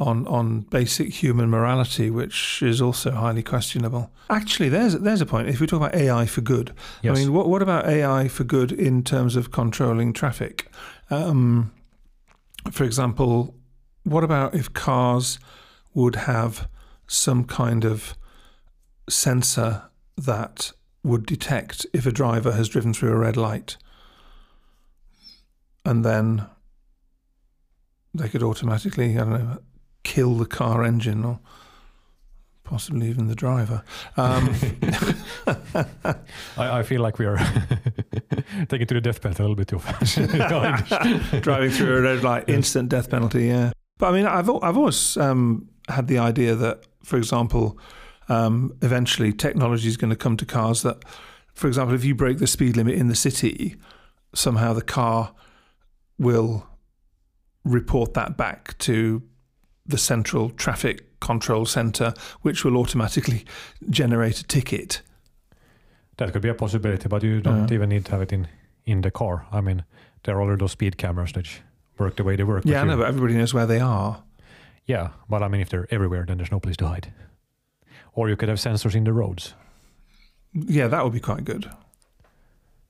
on 0.00 0.26
on 0.26 0.60
basic 0.60 1.12
human 1.22 1.50
morality, 1.50 2.10
which 2.10 2.62
is 2.62 2.80
also 2.80 3.10
highly 3.12 3.42
questionable. 3.42 4.10
Actually, 4.30 4.70
there's 4.70 4.94
there's 4.94 5.20
a 5.20 5.26
point. 5.26 5.48
If 5.48 5.60
we 5.60 5.66
talk 5.66 5.76
about 5.76 5.94
AI 5.94 6.26
for 6.26 6.40
good, 6.40 6.72
Yes. 7.02 7.16
I 7.16 7.20
mean, 7.20 7.32
what 7.32 7.48
what 7.48 7.62
about 7.62 7.86
AI 7.86 8.26
for 8.28 8.44
good 8.44 8.72
in 8.72 9.04
terms 9.04 9.36
of 9.36 9.50
controlling 9.50 10.12
traffic? 10.12 10.68
Um, 11.10 11.72
for 12.70 12.84
example, 12.84 13.54
what 14.04 14.24
about 14.24 14.54
if 14.54 14.72
cars 14.72 15.38
would 15.92 16.16
have 16.16 16.68
some 17.06 17.44
kind 17.44 17.84
of 17.84 18.16
sensor 19.08 19.82
that 20.16 20.72
would 21.02 21.26
detect 21.26 21.86
if 21.92 22.06
a 22.06 22.12
driver 22.12 22.52
has 22.52 22.68
driven 22.68 22.94
through 22.94 23.12
a 23.12 23.16
red 23.16 23.36
light, 23.36 23.76
and 25.84 26.04
then 26.04 26.46
they 28.14 28.28
could 28.28 28.42
automatically, 28.42 29.14
I 29.14 29.18
don't 29.18 29.30
know, 29.30 29.58
kill 30.02 30.36
the 30.36 30.46
car 30.46 30.84
engine 30.84 31.24
or 31.24 31.40
possibly 32.70 33.08
even 33.08 33.26
the 33.26 33.34
driver. 33.34 33.82
Um, 34.16 34.54
I, 36.56 36.78
I 36.78 36.82
feel 36.84 37.00
like 37.00 37.18
we 37.18 37.26
are 37.26 37.36
taking 38.68 38.86
to 38.86 38.94
the 38.94 39.00
death 39.00 39.20
penalty 39.20 39.42
a 39.42 39.46
little 39.46 39.56
bit 39.56 39.68
too 39.68 39.80
fast. 39.80 40.14
driving 41.42 41.70
through 41.70 41.98
a 41.98 42.00
red 42.00 42.22
light, 42.22 42.48
instant 42.48 42.88
death 42.88 43.10
penalty. 43.10 43.46
Yeah, 43.46 43.72
but 43.98 44.10
I 44.10 44.12
mean, 44.12 44.26
I've 44.26 44.48
I've 44.48 44.76
always 44.76 45.16
um, 45.16 45.68
had 45.88 46.06
the 46.06 46.18
idea 46.18 46.54
that, 46.54 46.84
for 47.02 47.16
example, 47.16 47.76
um, 48.28 48.72
eventually 48.82 49.32
technology 49.32 49.88
is 49.88 49.96
going 49.96 50.10
to 50.10 50.16
come 50.16 50.36
to 50.36 50.46
cars 50.46 50.82
that, 50.82 51.04
for 51.54 51.66
example, 51.66 51.94
if 51.94 52.04
you 52.04 52.14
break 52.14 52.38
the 52.38 52.46
speed 52.46 52.76
limit 52.76 52.94
in 52.94 53.08
the 53.08 53.16
city, 53.16 53.76
somehow 54.32 54.72
the 54.72 54.82
car 54.82 55.34
will 56.18 56.66
report 57.64 58.14
that 58.14 58.36
back 58.36 58.78
to 58.78 59.22
the 59.90 59.98
central 59.98 60.50
traffic 60.50 61.18
control 61.20 61.66
center, 61.66 62.14
which 62.42 62.64
will 62.64 62.76
automatically 62.76 63.44
generate 63.90 64.40
a 64.40 64.44
ticket. 64.44 65.02
That 66.16 66.32
could 66.32 66.42
be 66.42 66.48
a 66.48 66.54
possibility, 66.54 67.08
but 67.08 67.22
you 67.22 67.40
don't 67.40 67.68
Yeah. 67.68 67.74
even 67.74 67.88
need 67.88 68.04
to 68.06 68.10
have 68.12 68.22
it 68.22 68.32
in, 68.32 68.48
in 68.84 69.00
the 69.02 69.10
car. 69.10 69.46
I 69.52 69.60
mean, 69.60 69.84
there 70.22 70.36
are 70.36 70.42
already 70.42 70.60
those 70.60 70.72
speed 70.72 70.96
cameras 70.96 71.32
that 71.32 71.46
work 71.98 72.16
the 72.16 72.24
way 72.24 72.36
they 72.36 72.44
work. 72.44 72.64
Yeah, 72.64 72.82
I 72.82 72.84
know, 72.84 72.96
but 72.96 73.06
everybody 73.06 73.34
knows 73.34 73.52
where 73.54 73.66
they 73.66 73.80
are. 73.80 74.22
Yeah, 74.86 75.10
but 75.28 75.42
I 75.42 75.48
mean, 75.48 75.60
if 75.60 75.68
they're 75.68 75.86
everywhere, 75.90 76.24
then 76.26 76.38
there's 76.38 76.50
no 76.50 76.60
place 76.60 76.76
to 76.78 76.86
hide. 76.88 77.12
Or 78.12 78.28
you 78.28 78.36
could 78.36 78.48
have 78.48 78.58
sensors 78.58 78.94
in 78.94 79.04
the 79.04 79.12
roads. 79.12 79.54
Yeah, 80.52 80.88
that 80.88 81.04
would 81.04 81.12
be 81.12 81.20
quite 81.20 81.44
good. 81.44 81.70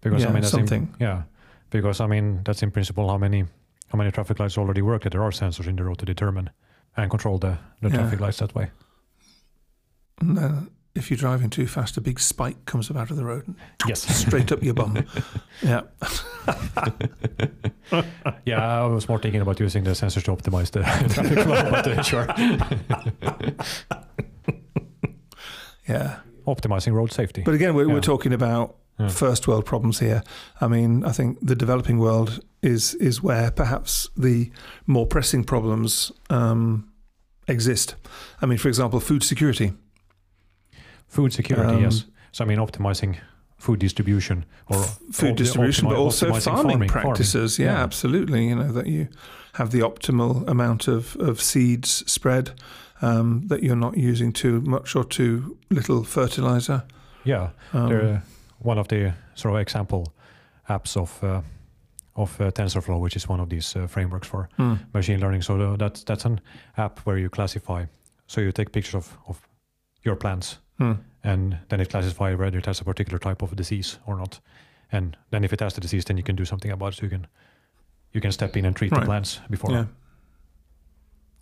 Because 0.00 0.24
I 0.24 0.28
mean, 0.28 0.42
that's 0.42 0.52
in- 0.54 0.66
something. 0.66 0.94
yeah, 0.98 1.22
because 1.70 2.00
I 2.00 2.06
mean, 2.06 2.40
that's 2.44 2.62
in 2.62 2.70
principle 2.70 3.08
how 3.08 3.18
many 3.18 3.44
how 3.92 3.98
many 3.98 4.10
traffic 4.10 4.38
lights 4.40 4.56
already 4.56 4.80
work. 4.82 5.02
That 5.02 5.10
there 5.12 5.22
are 5.22 5.30
sensors 5.32 5.66
in 5.66 5.76
the 5.76 5.84
road 5.84 5.98
to 5.98 6.06
determine 6.06 6.50
and 6.96 7.10
control 7.10 7.38
the, 7.38 7.58
the 7.80 7.88
Yeah. 7.88 7.96
traffic 7.98 8.20
lights 8.20 8.38
that 8.38 8.54
way. 8.54 8.70
And 10.20 10.36
then 10.36 10.70
if 10.94 11.10
you're 11.10 11.16
driving 11.18 11.48
too 11.50 11.66
fast, 11.66 11.96
a 11.96 12.00
big 12.00 12.18
spike 12.20 12.64
comes 12.66 12.90
up 12.90 12.96
out 12.96 13.10
of 13.10 13.16
the 13.16 13.24
road 13.24 13.46
and 13.46 13.56
Yes. 13.88 14.02
straight 14.02 14.50
up 14.52 14.62
your 14.62 14.74
bum. 14.74 15.04
Yeah. 15.62 15.82
yeah, 18.46 18.82
I 18.82 18.86
was 18.86 19.08
more 19.08 19.18
thinking 19.18 19.40
about 19.40 19.60
using 19.60 19.84
the 19.84 19.90
sensors 19.90 20.24
to 20.24 20.32
optimize 20.36 20.70
the 20.70 20.80
traffic 21.12 21.38
flow, 21.44 21.70
but 21.70 21.86
uh, 21.86 22.02
sure. 22.02 22.26
Yeah. 25.88 26.16
optimizing 26.46 26.92
road 26.92 27.12
safety. 27.12 27.42
But 27.42 27.54
again, 27.54 27.74
we're, 27.74 27.86
Yeah. 27.86 27.94
we're 27.94 28.00
talking 28.00 28.32
about 28.32 28.76
Yeah. 29.00 29.08
first 29.08 29.46
world 29.48 29.64
problems 29.64 29.98
here. 30.00 30.22
I 30.60 30.66
mean, 30.68 31.04
I 31.04 31.12
think 31.12 31.38
the 31.46 31.54
developing 31.56 31.98
world 31.98 32.40
is 32.62 32.94
is 32.94 33.22
where 33.22 33.50
perhaps 33.50 34.10
the 34.16 34.50
more 34.86 35.06
pressing 35.06 35.44
problems 35.44 36.12
um, 36.28 36.84
exist. 37.48 37.96
I 38.42 38.46
mean, 38.46 38.58
for 38.58 38.68
example, 38.68 39.00
food 39.00 39.22
security. 39.22 39.72
food 41.08 41.32
security, 41.32 41.74
Um, 41.74 41.82
yes. 41.82 42.04
So 42.32 42.44
I 42.44 42.46
mean, 42.48 42.58
optimizing 42.58 43.16
food 43.58 43.78
distribution 43.80 44.44
or 44.68 44.82
food 45.12 45.36
distribution, 45.36 45.88
but 45.88 45.96
also 45.98 46.26
optimizing 46.30 46.44
farming, 46.62 46.88
practices. 46.88 47.58
Yeah, 47.58 47.72
Yeah. 47.72 47.82
absolutely. 47.82 48.48
You 48.48 48.54
know 48.56 48.72
that 48.72 48.86
you 48.86 49.08
have 49.54 49.70
the 49.70 49.80
optimal 49.80 50.46
amount 50.48 50.88
of, 50.88 51.16
of 51.16 51.40
seeds 51.40 52.04
spread, 52.10 52.50
um, 53.02 53.42
that 53.48 53.62
you're 53.62 53.76
not 53.80 53.96
using 53.96 54.32
too 54.32 54.60
much 54.60 54.94
or 54.96 55.04
too 55.04 55.56
little 55.70 56.04
fertilizer. 56.04 56.82
Yeah, 57.24 57.50
Um, 57.72 57.88
they're 57.88 58.22
one 58.60 58.78
of 58.78 58.88
the 58.88 59.12
sort 59.34 59.54
of 59.54 59.60
example 59.60 60.12
apps 60.68 60.96
of 60.96 61.22
uh, 61.24 61.42
of 62.14 62.40
uh, 62.40 62.50
TensorFlow, 62.50 63.00
which 63.00 63.16
is 63.16 63.28
one 63.28 63.40
of 63.40 63.48
these 63.48 63.76
uh, 63.76 63.86
frameworks 63.86 64.28
for 64.28 64.48
hmm. 64.56 64.74
machine 64.92 65.20
learning. 65.20 65.42
So 65.42 65.60
uh, 65.60 65.76
that's 65.76 66.04
that's 66.04 66.24
an 66.24 66.40
app 66.76 67.00
where 67.00 67.18
you 67.18 67.28
classify. 67.30 67.86
So 68.26 68.40
you 68.40 68.52
take 68.52 68.70
pictures 68.72 68.94
of, 68.94 69.18
of 69.26 69.40
your 70.04 70.16
plants, 70.16 70.58
Hmm. 70.78 70.92
and 71.22 71.58
then 71.68 71.80
it 71.80 71.90
classifies 71.90 72.38
whether 72.38 72.58
it 72.58 72.66
has 72.66 72.80
a 72.80 72.84
particular 72.84 73.18
type 73.18 73.42
of 73.42 73.54
disease 73.56 73.98
or 74.06 74.16
not. 74.16 74.40
And 74.92 75.16
then 75.30 75.44
if 75.44 75.52
it 75.52 75.60
has 75.60 75.74
the 75.74 75.80
disease, 75.80 76.04
then 76.04 76.16
you 76.16 76.22
can 76.22 76.36
do 76.36 76.44
something 76.44 76.72
about 76.72 76.92
it. 76.92 76.96
So 76.96 77.02
you 77.02 77.10
can 77.10 77.26
you 78.12 78.20
can 78.20 78.32
step 78.32 78.56
in 78.56 78.64
and 78.64 78.76
treat 78.76 78.90
the 78.92 79.00
plants 79.00 79.40
before. 79.50 79.72
Yeah. 79.72 79.84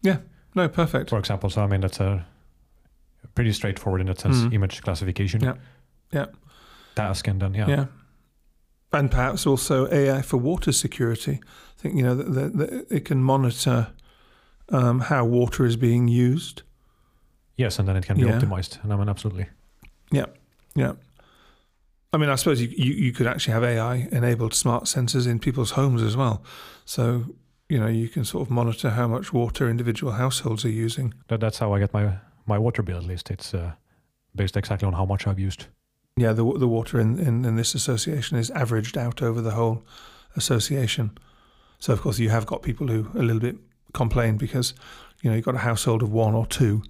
Yeah. 0.02 0.16
No, 0.54 0.68
perfect. 0.68 1.10
For 1.10 1.18
example, 1.18 1.50
so 1.50 1.62
I 1.62 1.66
mean 1.66 1.80
that's 1.80 2.00
a 2.00 2.26
pretty 3.34 3.52
straightforward 3.52 4.00
in 4.00 4.06
that 4.06 4.20
sense 4.20 4.36
Mhm. 4.38 4.54
image 4.54 4.82
classification. 4.82 5.40
Yeah. 5.40 5.54
Yeah. 6.12 6.26
Task 6.98 7.28
and 7.28 7.40
done, 7.40 7.54
yeah. 7.54 7.68
Yeah. 7.68 7.86
And 8.92 9.10
perhaps 9.10 9.46
also 9.46 9.86
AI 9.92 10.22
for 10.22 10.36
water 10.38 10.72
security. 10.72 11.40
I 11.42 11.80
think, 11.82 11.96
you 11.96 12.02
know, 12.02 12.14
that, 12.14 12.32
that, 12.34 12.56
that 12.58 12.86
it 12.90 13.04
can 13.04 13.22
monitor 13.22 13.88
um, 14.70 15.00
how 15.00 15.24
water 15.24 15.64
is 15.66 15.76
being 15.76 16.08
used. 16.08 16.62
Yes, 17.56 17.78
and 17.78 17.88
then 17.88 17.96
it 17.96 18.06
can 18.06 18.16
be 18.16 18.22
Yeah. 18.22 18.38
optimized. 18.38 18.82
And 18.82 18.92
I 18.92 18.96
mean 18.96 19.08
absolutely. 19.08 19.46
Yeah, 20.10 20.26
yeah. 20.74 20.92
I 22.12 22.16
mean, 22.16 22.30
I 22.30 22.36
suppose 22.36 22.62
you, 22.62 22.68
you, 22.68 22.92
you 22.94 23.12
could 23.12 23.26
actually 23.26 23.52
have 23.52 23.64
AI 23.64 24.08
enabled 24.10 24.54
smart 24.54 24.84
sensors 24.84 25.26
in 25.26 25.38
people's 25.38 25.72
homes 25.72 26.02
as 26.02 26.16
well. 26.16 26.42
So, 26.86 27.24
you 27.68 27.78
know, 27.78 27.86
you 27.86 28.08
can 28.08 28.24
sort 28.24 28.46
of 28.46 28.50
monitor 28.50 28.90
how 28.90 29.06
much 29.08 29.32
water 29.32 29.68
individual 29.68 30.12
households 30.12 30.64
are 30.64 30.70
using. 30.70 31.12
That, 31.28 31.40
that's 31.40 31.58
how 31.58 31.74
I 31.74 31.78
get 31.80 31.92
my 31.92 32.16
my 32.46 32.58
water 32.58 32.82
bill 32.82 32.96
at 32.96 33.04
least. 33.04 33.30
It's 33.30 33.52
uh, 33.52 33.72
based 34.34 34.56
exactly 34.56 34.86
on 34.86 34.94
how 34.94 35.04
much 35.04 35.26
I've 35.26 35.38
used. 35.38 35.66
Yeah, 36.20 36.32
the, 36.32 36.44
the 36.58 36.68
water 36.68 37.00
in, 37.00 37.18
in, 37.18 37.44
in 37.44 37.56
this 37.56 37.74
association 37.74 38.38
is 38.38 38.50
averaged 38.50 38.96
out 38.96 39.22
over 39.22 39.40
the 39.40 39.52
whole 39.52 39.82
association. 40.36 41.10
So, 41.78 41.92
of 41.92 42.00
course, 42.00 42.18
you 42.18 42.30
have 42.30 42.46
got 42.46 42.62
people 42.62 42.88
who 42.88 43.08
a 43.14 43.22
little 43.22 43.40
bit 43.40 43.56
complain 43.92 44.36
because, 44.36 44.74
you 45.22 45.30
know, 45.30 45.36
you've 45.36 45.44
got 45.44 45.54
a 45.54 45.58
household 45.58 46.02
of 46.02 46.12
one 46.12 46.34
or 46.34 46.46
two, 46.46 46.82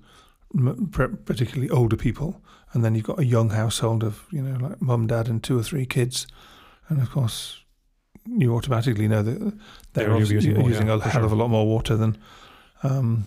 particularly 1.24 1.70
older 1.70 1.96
people, 1.96 2.40
and 2.72 2.84
then 2.84 2.94
you've 2.94 3.04
got 3.04 3.18
a 3.18 3.24
young 3.24 3.50
household 3.50 4.02
of, 4.02 4.24
you 4.30 4.42
know, 4.42 4.68
like 4.68 4.80
mum, 4.80 5.06
dad, 5.06 5.28
and 5.28 5.42
two 5.42 5.58
or 5.58 5.62
three 5.62 5.86
kids. 5.86 6.26
And, 6.88 7.02
of 7.02 7.10
course, 7.10 7.60
you 8.24 8.54
automatically 8.54 9.08
know 9.08 9.22
that 9.22 9.38
they're, 9.92 10.08
They're 10.08 10.18
using 10.18 10.36
using, 10.40 10.86
yeah, 10.88 10.96
a 10.96 11.08
hell 11.08 11.24
of 11.24 11.32
a 11.32 11.36
lot 11.36 11.48
more 11.48 11.66
water 11.66 11.96
than 11.96 12.16
um, 12.82 13.26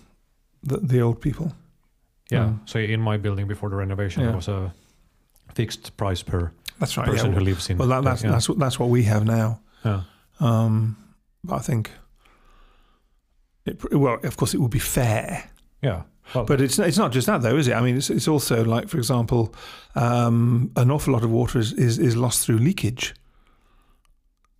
the, 0.64 0.78
the 0.78 1.02
old 1.02 1.22
people. 1.22 1.54
Yeah. 2.30 2.46
Mm. 2.46 2.70
So 2.70 2.80
in 2.80 3.02
my 3.02 3.18
building 3.18 3.48
before 3.48 3.70
the 3.70 3.76
renovation, 3.76 4.22
Yeah. 4.22 4.30
there 4.30 4.36
was 4.38 4.48
a 4.48 4.74
fixed 5.56 5.96
price 5.98 6.24
per 6.24 6.52
That's 6.80 6.98
right. 6.98 7.08
person 7.08 7.32
yeah. 7.32 7.40
who 7.40 7.46
lives 7.46 7.70
in. 7.70 7.78
Well, 7.78 7.88
that, 7.90 8.04
that's, 8.04 8.24
yeah. 8.24 8.32
that's, 8.32 8.50
what, 8.50 8.60
that's 8.60 8.80
what 8.80 8.90
we 8.90 9.04
have 9.04 9.26
now. 9.26 9.62
yeah. 9.86 10.04
Um, 10.40 10.98
but 11.44 11.56
I 11.56 11.60
think, 11.60 11.92
it, 13.66 13.94
well, 13.94 14.20
of 14.24 14.38
course, 14.38 14.54
it 14.54 14.60
would 14.60 14.72
be 14.72 14.80
fair. 14.80 15.50
yeah. 15.82 16.04
Well, 16.34 16.46
But 16.46 16.62
it's 16.62 16.80
it's 16.80 16.98
not 16.98 17.12
just 17.12 17.28
that 17.28 17.42
though, 17.42 17.58
is 17.58 17.68
it? 17.68 17.74
I 17.74 17.82
mean, 17.82 17.98
it's 17.98 18.10
it's 18.10 18.28
also 18.28 18.64
like, 18.64 18.88
for 18.88 18.98
example, 18.98 19.54
um, 19.96 20.72
an 20.76 20.90
awful 20.90 21.14
lot 21.14 21.24
of 21.24 21.32
water 21.32 21.60
is, 21.60 21.74
is 21.74 22.00
is 22.00 22.16
lost 22.16 22.46
through 22.46 22.60
leakage. 22.60 23.14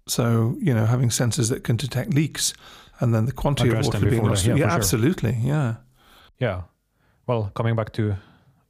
So 0.08 0.58
you 0.60 0.74
know, 0.74 0.86
having 0.86 1.10
sensors 1.10 1.50
that 1.50 1.64
can 1.64 1.78
detect 1.78 2.14
leaks, 2.14 2.54
and 3.00 3.14
then 3.14 3.26
the 3.26 3.32
quantity 3.32 3.70
of 3.70 3.86
water 3.86 4.00
being 4.00 4.26
lost. 4.26 4.46
yeah, 4.46 4.56
yeah, 4.56 4.66
for 4.66 4.70
sure. 4.70 4.78
absolutely. 4.78 5.38
Yeah. 5.42 5.76
yeah. 6.40 6.64
Well, 7.28 7.52
coming 7.54 7.76
back 7.76 7.94
to 7.94 8.16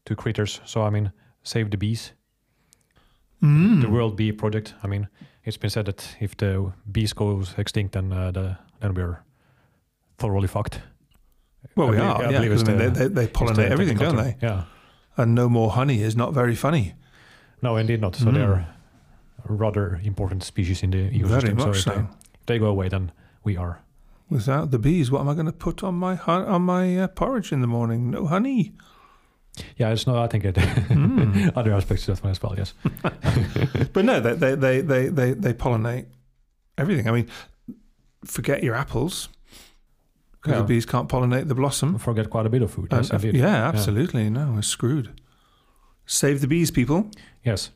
to 0.05 0.15
critters. 0.15 0.61
So 0.65 0.83
I 0.83 0.89
mean, 0.91 1.11
save 1.43 1.69
the 1.71 1.77
bees. 1.77 2.13
Mm. 3.43 3.81
The 3.81 3.89
World 3.89 4.15
Bee 4.15 4.31
Project. 4.31 4.75
I 4.83 4.87
mean, 4.87 5.07
it's 5.43 5.57
been 5.57 5.69
said 5.69 5.85
that 5.85 6.15
if 6.19 6.37
the 6.37 6.73
bees 6.91 7.13
goes 7.13 7.55
extinct, 7.57 7.93
then 7.93 8.11
uh, 8.13 8.31
the, 8.31 8.57
then 8.79 8.93
we're 8.93 9.23
thoroughly 10.17 10.47
fucked. 10.47 10.81
Well, 11.75 11.87
I 11.87 11.91
we 11.91 11.97
believe- 11.97 12.11
are. 12.11 12.21
I 12.21 12.29
Yeah, 12.29 12.37
believe 12.37 12.51
it's 12.51 12.63
'cause, 12.63 12.69
I 12.69 12.77
mean, 12.77 12.93
the- 12.93 12.99
they, 12.99 13.07
they, 13.07 13.13
they 13.13 13.23
It's 13.23 13.39
the 13.39 13.45
pollinate 13.45 13.71
everything, 13.71 13.97
don't 13.97 14.15
they? 14.15 14.37
Yeah. 14.41 14.63
And 15.17 15.35
no 15.35 15.49
more 15.49 15.71
honey 15.71 16.01
is 16.01 16.15
not 16.15 16.33
very 16.33 16.55
funny. 16.55 16.93
No, 17.61 17.77
indeed 17.77 18.01
not. 18.01 18.15
So 18.15 18.25
Mm. 18.25 18.33
they're 18.33 18.67
a 19.49 19.53
rather 19.53 19.99
important 20.03 20.43
species 20.43 20.83
in 20.83 20.91
the 20.91 21.09
ecosystem. 21.09 21.41
Very 21.41 21.53
much 21.53 21.75
if 21.77 21.81
so. 21.83 21.91
They, 21.91 21.99
if 22.01 22.45
they 22.45 22.59
go 22.59 22.65
away, 22.67 22.89
then 22.89 23.11
we 23.43 23.57
are. 23.57 23.81
Without 24.29 24.71
the 24.71 24.79
bees, 24.79 25.11
what 25.11 25.21
am 25.21 25.29
I 25.29 25.33
going 25.33 25.47
to 25.47 25.51
put 25.51 25.83
on 25.83 25.95
my 25.95 26.17
on 26.17 26.61
my 26.61 26.97
uh, 26.97 27.07
porridge 27.07 27.51
in 27.51 27.59
the 27.61 27.67
morning? 27.67 28.11
No 28.11 28.27
honey. 28.27 28.71
Yeah, 29.77 29.89
it's 29.91 30.07
not. 30.07 30.15
I 30.15 30.27
think 30.27 30.45
it. 30.45 30.55
Mm. 30.55 31.51
other 31.55 31.73
aspects 31.73 32.05
to 32.05 32.13
that 32.13 32.23
one 32.23 32.31
as 32.31 32.41
well. 32.41 32.55
Yes. 32.57 32.73
But 33.93 34.05
no, 34.05 34.19
they 34.19 34.33
they, 34.35 34.55
they, 34.55 34.81
they, 34.81 35.07
they 35.09 35.33
they 35.33 35.53
pollinate 35.53 36.05
everything. 36.77 37.07
I 37.07 37.11
mean, 37.11 37.27
forget 38.25 38.63
your 38.63 38.75
apples 38.75 39.27
because 40.31 40.53
Yeah. 40.53 40.61
the 40.61 40.67
bees 40.67 40.85
can't 40.85 41.09
pollinate 41.09 41.47
the 41.47 41.55
blossom. 41.55 41.97
Forget 41.97 42.29
quite 42.29 42.45
a 42.45 42.49
bit 42.49 42.61
of 42.61 42.71
food. 42.71 42.87
Yes, 42.91 43.11
uh, 43.11 43.19
yeah, 43.21 43.67
absolutely. 43.67 44.29
No, 44.29 44.53
we're 44.55 44.61
screwed. 44.61 45.09
Save 46.05 46.39
the 46.41 46.47
bees, 46.47 46.71
people. 46.71 47.09
Yes. 47.43 47.71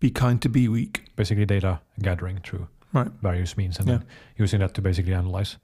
Be 0.00 0.10
kind 0.10 0.40
to 0.42 0.48
Bee 0.48 0.68
Week. 0.68 1.02
Basically, 1.16 1.46
data 1.46 1.80
gathering 2.00 2.40
through 2.44 2.68
Right. 2.92 3.10
various 3.22 3.56
means, 3.56 3.78
and 3.78 3.88
Yeah. 3.88 3.96
then 3.98 4.06
using 4.36 4.60
that 4.60 4.74
to 4.74 4.82
basically 4.82 5.14
analyze, 5.14 5.56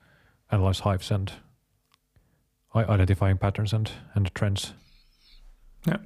analyze 0.51 0.81
hives 0.81 1.11
and 1.11 1.31
identifying 2.75 3.39
patterns 3.39 3.73
and 3.73 3.91
and 4.15 4.35
trends. 4.35 4.73
Yeah, 5.87 5.99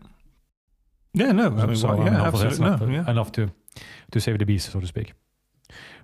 Yeah, 1.15 1.33
no, 1.33 1.47
I 1.47 1.67
mean, 1.67 1.77
So, 1.77 1.89
well, 1.89 1.99
yeah, 2.05 2.11
that's 2.31 2.43
absolutely. 2.43 2.59
No, 2.65 2.75
enough, 2.75 2.91
yeah. 3.07 3.11
enough 3.11 3.33
to 3.33 3.51
to 4.11 4.21
save 4.21 4.39
the 4.39 4.45
bees, 4.47 4.65
so 4.73 4.81
to 4.81 4.87
speak. 4.87 5.13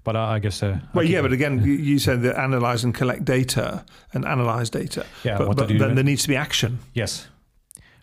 But 0.04 0.16
uh, 0.16 0.36
I 0.36 0.40
guess. 0.40 0.62
Uh, 0.62 0.66
I 0.66 0.80
Well, 0.94 1.04
yeah, 1.08 1.22
but 1.22 1.32
again, 1.32 1.62
you- 1.64 1.82
you 1.92 1.98
said 1.98 2.20
that 2.22 2.36
analyze 2.38 2.84
and 2.86 2.94
collect 2.94 3.24
data 3.24 3.84
and 4.12 4.24
analyze 4.24 4.70
data. 4.70 5.04
yeah, 5.24 5.38
but 5.38 5.56
but 5.56 5.68
then 5.68 5.94
there 5.94 6.04
needs 6.04 6.22
to 6.22 6.28
be 6.28 6.36
action. 6.36 6.78
Yes. 6.94 7.28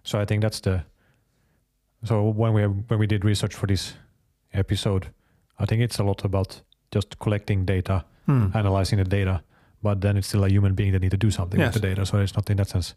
So 0.04 0.22
I 0.22 0.26
think 0.26 0.42
that's 0.44 0.60
the. 0.62 0.84
So 2.04 2.30
when 2.36 2.54
we 2.54 2.64
when 2.64 3.00
we 3.00 3.08
did 3.08 3.24
research 3.26 3.56
for 3.56 3.68
this 3.68 3.94
episode, 4.54 5.06
I 5.60 5.66
think 5.66 5.82
it's 5.82 6.00
a 6.00 6.04
lot 6.04 6.26
about 6.26 6.62
just 6.96 7.18
collecting 7.20 7.66
data, 7.66 8.04
Hmm. 8.26 8.48
analyzing 8.54 8.98
the 9.04 9.10
data, 9.10 9.42
but 9.84 10.02
then 10.02 10.18
it's 10.18 10.28
still 10.28 10.44
a 10.44 10.50
human 10.50 10.74
being 10.76 10.92
that 10.94 11.02
need 11.02 11.12
to 11.12 11.18
do 11.28 11.32
something 11.32 11.60
Yes. 11.60 11.74
with 11.74 11.82
the 11.82 11.88
data. 11.90 12.06
So 12.06 12.18
it's 12.18 12.34
not 12.36 12.50
in 12.50 12.58
that 12.58 12.70
sense. 12.70 12.96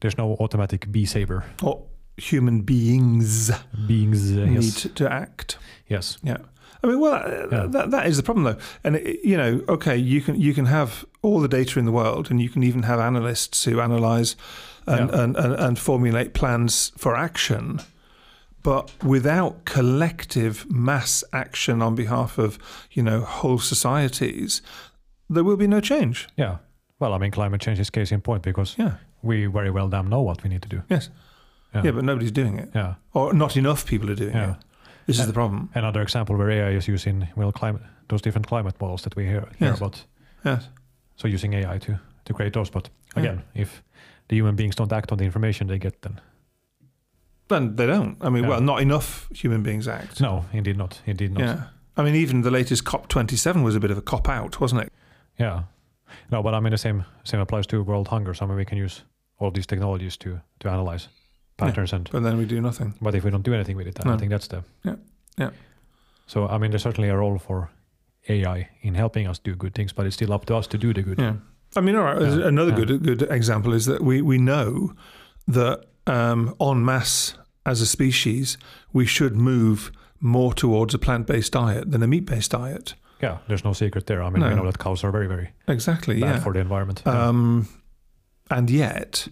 There's 0.00 0.16
no 0.18 0.36
automatic 0.40 0.86
bee 0.90 1.06
saver 1.06 1.42
Or 1.62 1.82
human 2.18 2.60
beings 2.62 3.50
beings. 3.86 4.30
Uh, 4.36 4.44
need 4.46 4.72
to 4.96 5.10
act. 5.10 5.58
yes. 5.88 6.18
Yeah. 6.22 6.38
I 6.82 6.86
mean, 6.86 7.00
well, 7.00 7.14
uh, 7.14 7.48
Yeah. 7.50 7.66
that, 7.70 7.90
that 7.90 8.06
is 8.06 8.16
the 8.18 8.22
problem, 8.22 8.44
though. 8.44 8.58
And 8.84 8.96
it, 8.96 9.18
you 9.24 9.36
know, 9.36 9.62
okay, 9.68 9.96
you 9.96 10.20
can 10.20 10.40
you 10.40 10.54
can 10.54 10.66
have 10.66 11.04
all 11.22 11.40
the 11.40 11.48
data 11.48 11.78
in 11.78 11.84
the 11.86 11.92
world, 11.92 12.30
and 12.30 12.40
you 12.40 12.48
can 12.48 12.62
even 12.62 12.82
have 12.84 13.00
analysts 13.00 13.64
who 13.64 13.80
analyze 13.80 14.36
and 14.86 15.10
Yeah. 15.10 15.22
and, 15.22 15.36
and, 15.36 15.54
and 15.54 15.78
formulate 15.78 16.32
plans 16.34 16.92
for 16.96 17.16
action. 17.16 17.80
But 18.62 18.90
without 19.02 19.64
collective 19.64 20.66
mass 20.70 21.24
action 21.32 21.82
on 21.82 21.94
behalf 21.94 22.38
of 22.38 22.58
you 22.92 23.02
know 23.02 23.20
whole 23.22 23.58
societies, 23.58 24.62
there 25.30 25.44
will 25.44 25.56
be 25.56 25.66
no 25.66 25.80
change. 25.80 26.28
Yeah. 26.36 26.56
Well, 27.00 27.12
I 27.14 27.18
mean, 27.18 27.30
climate 27.30 27.60
change 27.60 27.80
is 27.80 27.90
case 27.90 28.12
in 28.14 28.20
point 28.20 28.42
because 28.42 28.74
Yeah. 28.78 28.92
we 29.22 29.46
very 29.46 29.70
well 29.70 29.88
damn 29.88 30.08
know 30.08 30.22
what 30.22 30.42
we 30.42 30.48
need 30.48 30.62
to 30.62 30.68
do. 30.68 30.82
Yes. 30.90 31.10
Yeah. 31.74 31.82
Yeah, 31.84 31.90
but 31.92 32.04
nobody's 32.04 32.32
doing 32.32 32.58
it, 32.58 32.70
yeah. 32.74 32.94
or 33.12 33.32
not 33.34 33.56
enough 33.56 33.84
people 33.86 34.10
are 34.10 34.14
doing 34.16 34.34
Yeah. 34.34 34.50
it. 34.52 34.56
This 35.06 35.18
is 35.18 35.26
the 35.26 35.32
problem. 35.32 35.68
Another 35.74 36.02
example 36.02 36.36
where 36.36 36.50
AI 36.50 36.76
is 36.76 36.88
using 36.88 37.28
well 37.36 37.52
climate 37.52 37.82
those 38.08 38.22
different 38.22 38.46
climate 38.46 38.74
models 38.80 39.02
that 39.02 39.14
we 39.16 39.24
hear, 39.24 39.40
hear 39.58 39.68
Yes. 39.68 39.78
about. 39.80 40.04
Yes. 40.44 40.68
So 41.16 41.28
using 41.28 41.52
AI 41.54 41.78
to 41.78 41.98
to 42.24 42.34
create 42.34 42.52
those. 42.52 42.70
But 42.70 42.90
again, 43.16 43.42
if 43.54 43.82
the 44.28 44.36
human 44.36 44.54
beings 44.56 44.76
don't 44.76 44.92
act 44.92 45.12
on 45.12 45.18
the 45.18 45.24
information 45.24 45.68
they 45.68 45.78
get, 45.78 46.00
then 46.02 46.20
Then 47.48 47.76
they 47.76 47.86
don't. 47.86 48.16
I 48.20 48.28
mean, 48.30 48.42
Yeah. 48.44 48.50
well, 48.50 48.60
not 48.60 48.80
enough 48.82 49.28
human 49.34 49.62
beings 49.62 49.88
act. 49.88 50.20
no, 50.20 50.44
indeed 50.52 50.76
not. 50.76 51.00
Indeed 51.06 51.32
not. 51.32 51.40
Yeah. 51.42 51.62
I 51.96 52.02
mean, 52.02 52.14
even 52.14 52.42
the 52.42 52.50
latest 52.50 52.84
COP27 52.84 53.62
was 53.64 53.74
a 53.74 53.80
bit 53.80 53.90
of 53.90 53.98
a 53.98 54.02
cop 54.02 54.28
out, 54.28 54.60
wasn't 54.60 54.82
it? 54.82 54.92
Yeah. 55.38 55.62
No, 56.30 56.42
but 56.42 56.54
I 56.54 56.60
mean 56.60 56.70
the 56.72 56.78
same 56.78 57.04
same 57.24 57.40
applies 57.40 57.66
to 57.66 57.82
world 57.82 58.08
hunger. 58.08 58.34
So 58.34 58.44
I 58.44 58.48
mean 58.48 58.56
we 58.56 58.64
can 58.64 58.78
use 58.78 59.02
all 59.38 59.50
these 59.50 59.66
technologies 59.66 60.16
to 60.18 60.40
to 60.60 60.68
analyze 60.70 61.08
patterns 61.58 61.92
and 61.92 62.08
But 62.10 62.22
then 62.22 62.38
we 62.38 62.44
do 62.46 62.60
nothing. 62.60 62.94
but 63.00 63.14
if 63.14 63.24
we 63.24 63.30
don't 63.30 63.44
do 63.44 63.52
anything 63.54 63.76
with 63.76 63.86
it, 63.88 64.06
I 64.06 64.16
think 64.16 64.30
that's 64.30 64.48
the 64.48 64.62
Yeah, 64.84 64.96
yeah. 65.36 65.50
So 66.26 66.46
I 66.48 66.58
mean, 66.58 66.70
there's 66.70 66.82
certainly 66.82 67.10
a 67.10 67.16
role 67.16 67.38
for 67.38 67.68
AI 68.28 68.68
in 68.82 68.94
helping 68.94 69.28
us 69.30 69.38
do 69.38 69.54
good 69.56 69.74
things, 69.74 69.92
but 69.92 70.06
it's 70.06 70.14
still 70.16 70.32
up 70.32 70.44
to 70.46 70.56
us 70.56 70.66
to 70.68 70.78
do 70.78 70.92
the 70.92 71.02
good. 71.02 71.18
Yeah. 71.18 71.34
I 71.76 71.80
mean, 71.80 71.96
all 71.96 72.04
right. 72.04 72.20
Yeah. 72.22 72.48
Another 72.48 72.70
Yeah. 72.70 72.84
good 72.84 73.02
good 73.02 73.22
example 73.30 73.74
is 73.74 73.84
that 73.84 74.00
we, 74.02 74.22
we 74.22 74.38
know 74.38 74.92
that 75.52 75.78
um, 76.06 76.54
en 76.60 76.84
masse 76.84 77.34
as 77.64 77.80
a 77.80 77.86
species, 77.86 78.58
we 78.92 79.06
should 79.06 79.34
move 79.36 79.90
more 80.20 80.54
towards 80.54 80.94
a 80.94 80.98
plant 80.98 81.26
based 81.26 81.52
diet 81.52 81.90
than 81.92 82.02
a 82.02 82.06
meat 82.06 82.26
based 82.26 82.50
diet. 82.52 82.94
Yeah, 83.22 83.38
there's 83.48 83.64
no 83.64 83.72
secret 83.72 84.06
there. 84.06 84.22
I 84.22 84.30
mean, 84.30 84.42
we 84.48 84.54
know 84.54 84.64
that 84.64 84.78
cows 84.78 85.02
are 85.04 85.10
very, 85.12 85.26
very 85.26 85.48
Exactly. 85.66 86.20
bad 86.20 86.34
yeah. 86.34 86.40
for 86.40 86.52
the 86.52 86.60
environment. 86.60 87.02
Yeah. 87.04 87.28
Um, 87.28 87.66
and 88.50 88.70
yet, 88.70 89.28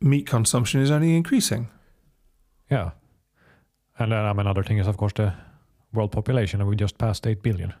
meat 0.00 0.26
consumption 0.26 0.80
is 0.80 0.90
only 0.90 1.16
increasing. 1.16 1.68
yeah. 2.70 2.90
And 3.98 4.12
then, 4.12 4.24
mean, 4.32 4.40
another 4.40 4.62
thing 4.62 4.78
is, 4.78 4.86
of 4.86 4.96
course, 4.96 5.12
the 5.12 5.34
world 5.92 6.10
population, 6.10 6.60
and 6.60 6.68
we 6.70 6.74
just 6.74 6.96
passed 6.96 7.26
8 7.26 7.42
billion. 7.42 7.74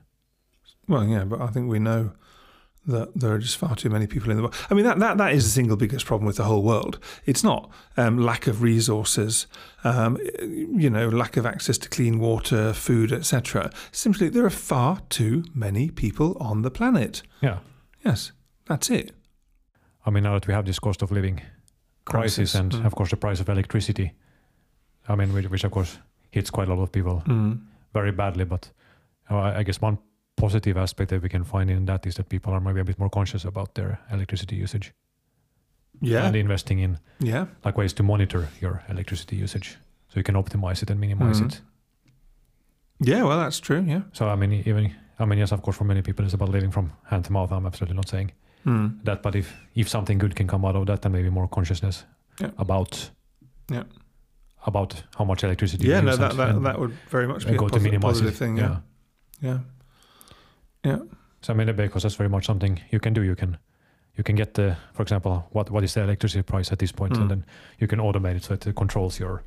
Well, 0.86 1.04
yeah, 1.04 1.24
but 1.24 1.40
I 1.40 1.46
think 1.46 1.70
we 1.70 1.78
know 1.78 2.12
that 2.86 3.14
there 3.14 3.32
are 3.32 3.38
just 3.38 3.56
far 3.56 3.74
too 3.76 3.90
many 3.90 4.06
people 4.06 4.30
in 4.30 4.36
the 4.36 4.42
world. 4.42 4.54
I 4.70 4.74
mean, 4.74 4.84
that, 4.84 4.98
that, 4.98 5.18
that 5.18 5.32
is 5.32 5.44
the 5.44 5.50
single 5.50 5.76
biggest 5.76 6.06
problem 6.06 6.26
with 6.26 6.36
the 6.36 6.44
whole 6.44 6.62
world. 6.62 6.98
It's 7.26 7.44
not 7.44 7.70
um, 7.96 8.18
lack 8.18 8.46
of 8.46 8.62
resources, 8.62 9.46
um, 9.84 10.18
you 10.42 10.90
know, 10.90 11.08
lack 11.08 11.36
of 11.36 11.46
access 11.46 11.78
to 11.78 11.88
clean 11.88 12.18
water, 12.18 12.72
food, 12.72 13.12
etc. 13.12 13.70
Simply, 13.92 14.28
there 14.28 14.44
are 14.44 14.50
far 14.50 15.00
too 15.08 15.44
many 15.54 15.90
people 15.90 16.36
on 16.40 16.62
the 16.62 16.70
planet. 16.70 17.22
Yeah. 17.40 17.58
Yes, 18.04 18.32
that's 18.66 18.90
it. 18.90 19.12
I 20.04 20.10
mean, 20.10 20.24
now 20.24 20.34
that 20.34 20.46
we 20.46 20.54
have 20.54 20.66
this 20.66 20.78
cost 20.78 21.02
of 21.02 21.12
living 21.12 21.42
crisis, 22.04 22.52
Crisis, 22.52 22.54
and, 22.54 22.72
mm. 22.72 22.84
of 22.86 22.94
course, 22.94 23.10
the 23.10 23.16
price 23.16 23.40
of 23.40 23.48
electricity, 23.48 24.12
I 25.08 25.14
mean, 25.16 25.32
which, 25.32 25.48
which 25.50 25.64
of 25.64 25.70
course 25.70 25.98
hits 26.30 26.50
quite 26.50 26.68
a 26.68 26.74
lot 26.74 26.82
of 26.82 26.90
people 26.92 27.22
Mm. 27.26 27.60
very 27.94 28.12
badly. 28.12 28.44
But 28.44 28.70
I 29.30 29.62
guess 29.62 29.80
one 29.82 29.98
positive 30.36 30.76
aspect 30.80 31.10
that 31.10 31.22
we 31.22 31.28
can 31.28 31.44
find 31.44 31.70
in 31.70 31.84
that 31.86 32.06
is 32.06 32.14
that 32.14 32.28
people 32.28 32.52
are 32.52 32.60
maybe 32.60 32.80
a 32.80 32.84
bit 32.84 32.98
more 32.98 33.10
conscious 33.10 33.44
about 33.44 33.74
their 33.74 33.98
electricity 34.10 34.56
usage 34.56 34.92
Yeah, 36.00 36.26
and 36.26 36.34
investing 36.36 36.78
in 36.80 36.98
yeah, 37.18 37.46
like 37.64 37.76
ways 37.76 37.92
to 37.94 38.02
monitor 38.02 38.48
your 38.60 38.82
electricity 38.88 39.36
usage 39.36 39.76
so 40.08 40.14
you 40.18 40.22
can 40.24 40.34
optimize 40.34 40.82
it 40.82 40.90
and 40.90 40.98
minimize 41.00 41.40
Mhm. 41.40 41.46
it. 41.46 41.60
yeah. 43.00 43.22
Well, 43.24 43.38
that's 43.38 43.60
true. 43.60 43.82
Yeah. 43.86 44.02
So 44.12 44.28
I 44.28 44.36
mean, 44.36 44.52
even 44.66 44.94
I 45.18 45.26
mean, 45.26 45.38
yes, 45.38 45.52
of 45.52 45.60
course, 45.62 45.76
for 45.76 45.84
many 45.84 46.00
people, 46.02 46.24
it's 46.24 46.34
about 46.34 46.48
living 46.48 46.70
from 46.70 46.92
hand 47.04 47.24
to 47.26 47.32
mouth. 47.32 47.52
I'm 47.52 47.66
absolutely 47.66 47.96
not 47.96 48.08
saying 48.08 48.32
Mm. 48.66 49.04
that, 49.04 49.22
but 49.22 49.34
if 49.34 49.54
if 49.74 49.88
something 49.88 50.18
good 50.20 50.34
can 50.36 50.46
come 50.46 50.64
out 50.68 50.76
of 50.76 50.86
that, 50.86 51.00
then 51.02 51.12
maybe 51.12 51.30
more 51.30 51.48
consciousness 51.48 52.04
Yeah. 52.40 52.50
about 52.58 53.10
Yeah. 53.72 53.84
about 54.66 55.02
how 55.18 55.24
much 55.24 55.44
electricity. 55.44 55.86
Yeah, 55.88 55.98
you 56.00 56.04
no, 56.04 56.10
use 56.10 56.18
that, 56.18 56.36
that, 56.36 56.62
that 56.62 56.78
would 56.78 56.92
very 57.10 57.26
much 57.26 57.46
be 57.46 57.54
a 57.54 57.56
go 57.58 57.68
to 57.68 57.80
minimize 57.80 58.02
positive 58.20 58.32
it. 58.34 58.36
thing. 58.38 58.58
Yeah. 58.58 58.76
yeah. 59.42 59.58
Yeah. 60.84 60.98
So 61.42 61.52
I 61.52 61.56
mean, 61.56 61.74
because 61.76 62.02
that's 62.02 62.16
very 62.18 62.28
much 62.28 62.44
something 62.44 62.80
you 62.92 63.00
can 63.00 63.14
do. 63.14 63.22
You 63.22 63.34
can 63.36 63.56
you 64.16 64.24
can 64.24 64.36
get 64.36 64.54
the, 64.54 64.76
for 64.92 65.02
example, 65.02 65.32
what 65.52 65.70
what 65.70 65.84
is 65.84 65.92
the 65.94 66.02
electricity 66.02 66.42
price 66.42 66.72
at 66.72 66.78
this 66.78 66.92
point, 66.92 67.12
Mm. 67.14 67.20
and 67.20 67.30
then 67.30 67.44
you 67.78 67.86
can 67.88 67.98
automate 68.00 68.36
it 68.36 68.44
so 68.44 68.54
it 68.54 68.74
controls 68.76 69.18
your 69.20 69.42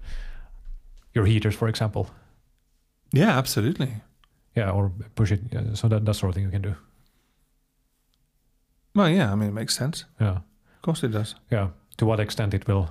your 1.15 1.25
heaters, 1.27 1.55
for 1.55 1.67
example. 1.67 2.05
Yeah, 3.13 3.37
absolutely. 3.37 3.87
Yeah, 4.57 4.71
or 4.71 4.91
push 5.15 5.31
it. 5.31 5.39
Yeah, 5.51 5.73
so 5.75 5.87
that 5.87 6.05
that 6.05 6.15
sort 6.15 6.29
of 6.29 6.35
thing 6.35 6.43
you 6.45 6.51
can 6.51 6.61
do. 6.61 6.75
Well, 8.95 9.09
yeah, 9.09 9.31
I 9.31 9.35
mean, 9.35 9.49
it 9.49 9.53
makes 9.53 9.75
sense. 9.75 10.05
Yeah, 10.21 10.37
Of 10.37 10.81
course 10.81 11.03
it 11.03 11.09
does. 11.11 11.35
yeah. 11.51 11.69
To 11.97 12.05
what 12.05 12.19
extent 12.19 12.53
it 12.53 12.67
will 12.67 12.89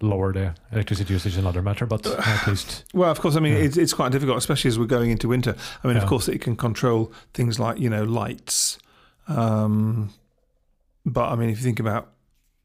lower 0.00 0.32
the 0.32 0.54
electricity 0.72 1.12
usage 1.12 1.32
is 1.32 1.38
another 1.38 1.60
matter, 1.62 1.84
but 1.86 2.06
at 2.06 2.46
least 2.46 2.84
Well, 2.94 3.10
of 3.10 3.20
course, 3.20 3.36
I 3.36 3.40
mean, 3.40 3.52
Yeah. 3.52 3.60
it's, 3.64 3.76
it's 3.76 3.92
quite 3.92 4.12
difficult, 4.12 4.38
especially 4.38 4.68
as 4.68 4.78
we're 4.78 4.86
going 4.86 5.10
into 5.10 5.28
winter. 5.28 5.54
I 5.84 5.88
mean, 5.88 5.96
of 5.98 6.06
course, 6.06 6.26
it 6.28 6.40
can 6.40 6.56
control 6.56 7.12
things 7.34 7.58
like, 7.60 7.78
you 7.78 7.90
know, 7.90 8.04
lights. 8.04 8.78
Um, 9.28 10.10
but 11.04 11.28
I 11.30 11.36
mean, 11.36 11.50
if 11.50 11.58
you 11.58 11.64
think 11.64 11.80
about, 11.80 12.08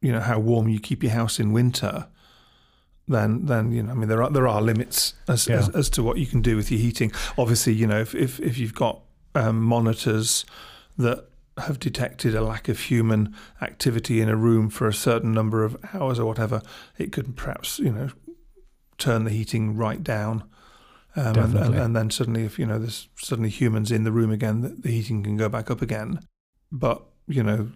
you 0.01 0.11
know, 0.11 0.19
how 0.21 0.39
warm 0.39 0.67
you 0.69 0.79
keep 0.79 1.03
your 1.03 1.11
house 1.11 1.39
in 1.39 1.51
winter, 1.51 2.07
then, 3.07 3.45
then 3.45 3.71
you 3.71 3.83
know, 3.83 3.91
I 3.91 3.95
mean, 3.95 4.07
there 4.09 4.23
are 4.23 4.29
there 4.31 4.47
are 4.47 4.61
limits 4.61 5.13
as, 5.27 5.47
Yeah. 5.47 5.57
as, 5.57 5.69
as 5.69 5.89
to 5.91 6.03
what 6.03 6.17
you 6.17 6.25
can 6.25 6.41
do 6.41 6.55
with 6.55 6.71
your 6.71 6.79
heating. 6.79 7.11
Obviously, 7.37 7.73
you 7.73 7.85
know, 7.87 7.99
if 7.99 8.15
if, 8.15 8.39
if 8.39 8.57
you've 8.57 8.73
got 8.73 9.01
um, 9.35 9.61
monitors 9.61 10.45
that 10.97 11.25
have 11.57 11.79
detected 11.79 12.35
a 12.35 12.41
lack 12.41 12.67
of 12.67 12.79
human 12.79 13.33
activity 13.61 14.19
in 14.19 14.29
a 14.29 14.35
room 14.35 14.69
for 14.69 14.87
a 14.87 14.93
certain 14.93 15.31
number 15.31 15.63
of 15.63 15.77
hours 15.93 16.19
or 16.19 16.25
whatever, 16.25 16.61
it 16.97 17.11
could 17.11 17.35
perhaps, 17.37 17.79
you 17.79 17.91
know, 17.91 18.09
turn 18.97 19.23
the 19.23 19.31
heating 19.31 19.75
right 19.75 20.03
down. 20.03 20.43
Um, 21.17 21.37
and, 21.37 21.55
and, 21.55 21.75
and 21.75 21.95
then 21.95 22.09
suddenly, 22.09 22.43
if 22.43 22.59
you 22.59 22.65
know 22.65 22.77
there's 22.77 23.07
suddenly 23.15 23.49
humans 23.49 23.89
in 23.89 24.03
the 24.03 24.11
room 24.11 24.31
again, 24.31 24.61
the, 24.61 24.69
the 24.69 24.91
heating 24.91 25.23
can 25.23 25.37
go 25.37 25.47
back 25.47 25.71
up 25.71 25.81
again. 25.81 26.19
But 26.73 27.01
you 27.27 27.41
know, 27.41 27.71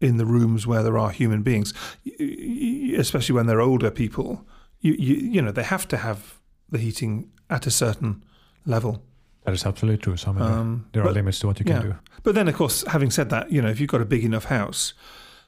in 0.00 0.18
the 0.18 0.26
rooms 0.26 0.66
where 0.66 0.82
there 0.82 0.98
are 0.98 1.10
human 1.10 1.42
beings, 1.42 1.72
y- 2.04 2.12
y- 2.20 2.94
especially 2.98 3.34
when 3.34 3.46
they're 3.46 3.62
older 3.62 3.90
people, 3.90 4.46
you 4.80 4.92
you, 4.92 5.14
you 5.14 5.40
know 5.40 5.52
they 5.52 5.62
have 5.62 5.88
to 5.88 5.96
have 5.96 6.38
the 6.68 6.76
heating 6.76 7.30
at 7.48 7.66
a 7.66 7.70
certain 7.70 8.22
level. 8.66 9.02
That 9.44 9.54
is 9.54 9.66
absolutely 9.66 9.98
true. 9.98 10.16
So 10.16 10.30
I 10.30 10.32
mean, 10.34 10.42
Um, 10.42 10.86
there 10.92 11.02
are 11.02 11.06
but- 11.06 11.14
limits 11.14 11.38
to 11.40 11.46
what 11.48 11.58
you 11.60 11.64
yeah. 11.66 11.80
can 11.80 11.90
do. 11.90 11.96
but 12.22 12.34
then, 12.34 12.48
of 12.48 12.54
course, 12.54 12.84
having 12.86 13.10
said 13.10 13.30
that, 13.30 13.50
you 13.52 13.60
know, 13.62 13.68
if 13.68 13.80
you've 13.80 13.90
got 13.90 14.00
a 14.00 14.04
big 14.04 14.24
enough 14.24 14.44
house, 14.44 14.94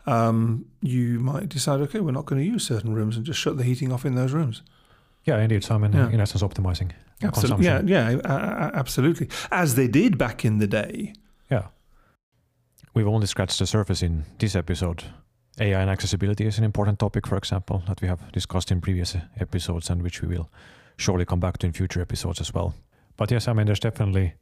um, 0.06 0.66
you 0.82 1.18
might 1.20 1.48
decide, 1.48 1.80
okay, 1.80 2.00
we're 2.00 2.10
not 2.12 2.26
going 2.26 2.40
to 2.42 2.46
use 2.46 2.66
certain 2.66 2.92
rooms 2.94 3.16
and 3.16 3.24
just 3.24 3.40
shut 3.40 3.56
the 3.56 3.64
heating 3.64 3.92
off 3.92 4.04
in 4.04 4.14
those 4.14 4.32
rooms. 4.32 4.62
Yeah, 5.24 5.38
indeed. 5.40 5.64
So 5.64 5.74
I 5.74 5.78
mean, 5.78 5.92
Yeah. 5.92 6.10
in 6.10 6.20
essence, 6.20 6.42
optimizing 6.42 6.90
Absolutely. 7.22 7.64
Yeah, 7.64 7.80
yeah, 7.86 8.08
uh, 8.24 8.70
absolutely. 8.74 9.28
As 9.50 9.76
they 9.76 9.88
did 9.88 10.18
back 10.18 10.44
in 10.44 10.58
the 10.58 10.66
day. 10.66 11.14
Yeah. 11.50 11.68
We've 12.92 13.08
only 13.08 13.26
scratched 13.26 13.58
the 13.58 13.66
surface 13.66 14.02
in 14.02 14.24
this 14.38 14.54
episode. 14.54 15.04
AI 15.58 15.80
and 15.80 15.88
accessibility 15.90 16.44
is 16.46 16.58
an 16.58 16.64
important 16.64 16.98
topic, 16.98 17.26
for 17.26 17.36
example, 17.36 17.82
that 17.86 18.02
we 18.02 18.08
have 18.08 18.30
discussed 18.32 18.70
in 18.70 18.80
previous 18.80 19.16
episodes 19.40 19.88
and 19.88 20.02
which 20.02 20.20
we 20.20 20.28
will 20.28 20.50
surely 20.96 21.24
come 21.24 21.40
back 21.40 21.58
to 21.58 21.66
in 21.66 21.72
future 21.72 22.00
episodes 22.02 22.40
as 22.40 22.52
well. 22.52 22.74
But 23.16 23.30
yes, 23.30 23.48
I 23.48 23.52
mean, 23.52 23.66
there's 23.66 23.80
definitely 23.80 24.34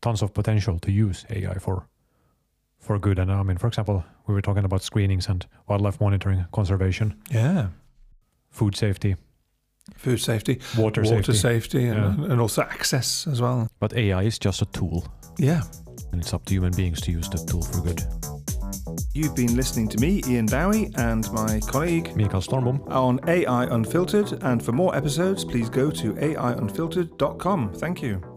tons 0.00 0.22
of 0.22 0.32
potential 0.32 0.78
to 0.80 0.90
use 0.90 1.26
AI 1.30 1.58
for 1.58 1.86
for 2.78 2.98
good. 2.98 3.18
And 3.18 3.30
uh, 3.30 3.34
I 3.34 3.42
mean, 3.44 3.58
for 3.58 3.68
example, 3.68 4.04
we 4.26 4.34
were 4.34 4.42
talking 4.42 4.64
about 4.64 4.82
screenings 4.82 5.28
and 5.28 5.46
wildlife 5.68 6.00
monitoring, 6.00 6.46
conservation, 6.52 7.14
Yeah. 7.30 7.68
food 8.50 8.76
safety, 8.76 9.16
Food 9.96 10.20
safety, 10.20 10.60
water, 10.76 11.02
water 11.02 11.32
safety. 11.32 11.32
safety, 11.34 11.86
and, 11.88 11.98
Yeah. 12.18 12.24
Uh, 12.24 12.32
and 12.32 12.40
also 12.40 12.62
access 12.62 13.26
as 13.28 13.40
well. 13.40 13.68
But 13.80 13.92
AI 13.94 14.22
is 14.26 14.38
just 14.38 14.62
a 14.62 14.66
tool, 14.66 15.04
Yeah. 15.38 15.62
and 16.12 16.20
it's 16.20 16.32
up 16.34 16.44
to 16.46 16.54
human 16.54 16.72
beings 16.72 17.00
to 17.02 17.12
use 17.12 17.28
that 17.30 17.46
tool 17.48 17.62
for 17.62 17.80
good. 17.82 18.02
You've 19.14 19.34
been 19.34 19.56
listening 19.56 19.88
to 19.88 19.98
me, 19.98 20.22
Ian 20.26 20.46
Bowie, 20.46 20.90
and 20.96 21.30
my 21.32 21.60
colleague 21.66 22.16
Mikael 22.16 22.40
Stormbom, 22.40 22.88
on 22.90 23.20
AI 23.28 23.64
Unfiltered. 23.64 24.42
And 24.42 24.62
for 24.62 24.72
more 24.72 24.96
episodes, 24.96 25.44
please 25.44 25.68
go 25.68 25.90
to 25.90 26.14
aiunfiltered.com. 26.14 27.74
Thank 27.74 28.02
you. 28.02 28.31